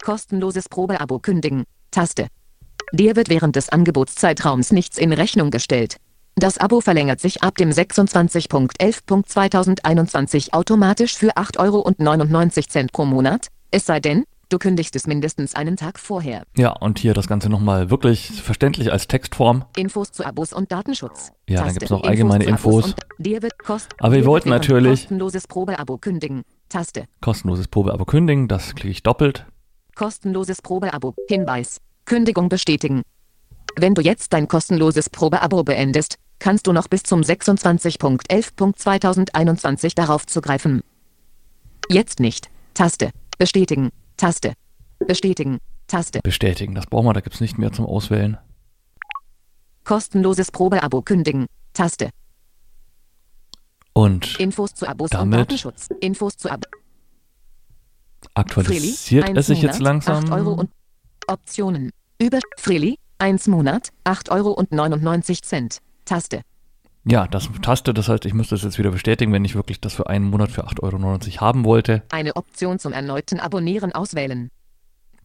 Kostenloses 0.00 0.68
Probeabo 0.68 1.18
kündigen. 1.18 1.64
Taste. 1.90 2.28
Dir 2.92 3.16
wird 3.16 3.28
während 3.28 3.56
des 3.56 3.70
Angebotszeitraums 3.70 4.70
nichts 4.70 4.98
in 4.98 5.12
Rechnung 5.12 5.50
gestellt. 5.50 5.96
Das 6.34 6.58
Abo 6.58 6.80
verlängert 6.80 7.20
sich 7.20 7.42
ab 7.42 7.56
dem 7.56 7.70
26.11.2021 7.70 10.52
automatisch 10.52 11.16
für 11.16 11.36
8,99 11.36 11.58
Euro 11.58 11.82
pro 12.92 13.04
Monat, 13.04 13.48
es 13.70 13.84
sei 13.86 14.00
denn, 14.00 14.24
du 14.48 14.58
kündigst 14.58 14.96
es 14.96 15.06
mindestens 15.06 15.54
einen 15.54 15.76
Tag 15.76 15.98
vorher. 15.98 16.42
Ja, 16.56 16.70
und 16.72 16.98
hier 16.98 17.12
das 17.14 17.26
Ganze 17.28 17.48
nochmal 17.50 17.90
wirklich 17.90 18.40
verständlich 18.42 18.90
als 18.90 19.06
Textform. 19.08 19.64
Infos 19.76 20.10
zu 20.12 20.24
Abos 20.24 20.52
und 20.54 20.72
Datenschutz. 20.72 21.32
Ja, 21.48 21.56
dann 21.56 21.64
Taste. 21.66 21.80
gibt's 21.80 21.90
noch 21.90 22.04
allgemeine 22.04 22.44
Infos. 22.44 22.94
wird 23.18 23.58
Kost 23.58 23.94
Aber 23.98 24.14
wir 24.14 24.24
wollten 24.24 24.48
natürlich- 24.48 25.00
Kostenloses 25.02 25.46
Probeabo 25.46 25.98
kündigen. 25.98 26.42
Taste. 26.70 27.04
Kostenloses 27.20 27.68
Probeabo 27.68 28.06
kündigen, 28.06 28.48
das 28.48 28.74
klicke 28.74 28.88
ich 28.90 29.02
doppelt. 29.02 29.44
Kostenloses 29.94 30.62
Probeabo 30.62 31.12
kündigen. 31.12 31.22
Taste. 31.22 31.34
1 31.34 31.36
Woche. 31.36 31.42
1 31.42 31.44
Monat. 31.44 31.44
Wird 31.44 31.46
am 31.46 31.54
26.11.2021 31.54 31.54
Kostenloses 31.54 31.54
Probeabo. 31.54 31.54
Hinweis. 31.68 31.78
Kündigung 32.04 32.48
bestätigen. 32.48 33.02
Wenn 33.76 33.94
du 33.94 34.02
jetzt 34.02 34.32
dein 34.32 34.48
kostenloses 34.48 35.08
Probeabo 35.08 35.62
beendest, 35.64 36.16
kannst 36.42 36.66
du 36.66 36.72
noch 36.72 36.88
bis 36.88 37.04
zum 37.04 37.20
26.11.2021 37.20 39.94
darauf 39.94 40.26
zugreifen. 40.26 40.82
Jetzt 41.88 42.18
nicht. 42.18 42.50
Taste. 42.74 43.12
Bestätigen. 43.38 43.90
Taste. 44.16 44.54
Bestätigen. 44.98 45.58
Taste. 45.86 46.18
Bestätigen, 46.24 46.74
das 46.74 46.86
brauchen 46.86 47.06
wir, 47.06 47.12
da 47.12 47.20
gibt 47.20 47.36
es 47.36 47.40
nicht 47.40 47.58
mehr 47.58 47.70
zum 47.70 47.86
Auswählen. 47.86 48.38
Kostenloses 49.84 50.50
Probeabo 50.50 51.02
kündigen. 51.02 51.46
Taste. 51.74 52.10
Und 53.92 54.40
Infos 54.40 54.74
zu 54.74 54.88
Abos 54.88 55.10
Damit- 55.10 55.24
und 55.24 55.30
Datenschutz. 55.42 55.90
Infos 56.00 56.36
zu 56.36 56.50
Ab 56.50 56.64
aktualisiert 58.34 59.26
Freely, 59.26 59.38
es 59.38 59.46
sich 59.46 59.62
jetzt 59.62 59.80
langsam. 59.80 60.24
8 60.24 60.32
Euro 60.32 60.54
und 60.54 60.70
Optionen. 61.28 61.92
Über 62.18 62.40
Freely, 62.56 62.98
1 63.18 63.46
Monat, 63.48 63.90
8 64.04 64.30
Euro 64.30 64.52
und 64.52 64.72
99 64.72 65.42
Cent. 65.42 65.82
Taste. 66.04 66.42
Ja, 67.04 67.26
das 67.26 67.48
Taste, 67.62 67.92
das 67.92 68.08
heißt, 68.08 68.24
ich 68.26 68.34
müsste 68.34 68.54
es 68.54 68.62
jetzt 68.62 68.78
wieder 68.78 68.92
bestätigen, 68.92 69.32
wenn 69.32 69.44
ich 69.44 69.56
wirklich 69.56 69.80
das 69.80 69.94
für 69.94 70.08
einen 70.08 70.26
Monat 70.26 70.52
für 70.52 70.68
8,99 70.68 70.82
Euro 70.82 71.18
haben 71.40 71.64
wollte. 71.64 72.04
Eine 72.10 72.36
Option 72.36 72.78
zum 72.78 72.92
erneuten 72.92 73.40
Abonnieren 73.40 73.90
auswählen. 73.92 74.52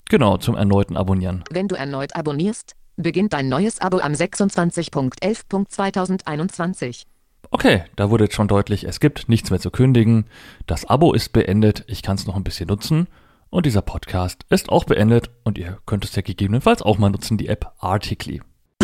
Genau, 0.10 0.38
zum 0.38 0.56
erneuten 0.56 0.98
Abonnieren. 0.98 1.44
Wenn 1.52 1.68
du 1.68 1.76
erneut 1.76 2.16
abonnierst, 2.16 2.74
beginnt 2.96 3.34
dein 3.34 3.50
neues 3.50 3.80
Abo 3.80 4.00
am 4.00 4.14
26.11.2021. 4.14 7.04
Okay, 7.52 7.84
da 7.96 8.10
wurde 8.10 8.24
jetzt 8.26 8.36
schon 8.36 8.48
deutlich, 8.48 8.86
es 8.86 9.00
gibt 9.00 9.30
nichts 9.30 9.52
mehr 9.52 9.60
zu 9.60 9.70
kündigen. 9.70 10.26
Das 10.66 10.86
Abo 10.86 11.14
ist 11.14 11.32
beendet, 11.32 11.84
ich 11.88 12.02
kann 12.02 12.16
es 12.16 12.26
noch 12.26 12.36
ein 12.36 12.44
bisschen 12.44 12.68
nutzen. 12.68 13.08
Und 13.50 13.66
dieser 13.66 13.82
Podcast 13.82 14.44
ist 14.50 14.70
auch 14.70 14.84
beendet 14.84 15.30
und 15.44 15.58
ihr 15.58 15.78
könnt 15.86 16.04
es 16.04 16.16
ja 16.16 16.22
gegebenenfalls 16.22 16.82
auch 16.82 16.98
mal 16.98 17.10
nutzen, 17.10 17.38
die 17.38 17.48
App 17.48 17.72
Articly. 17.80 18.42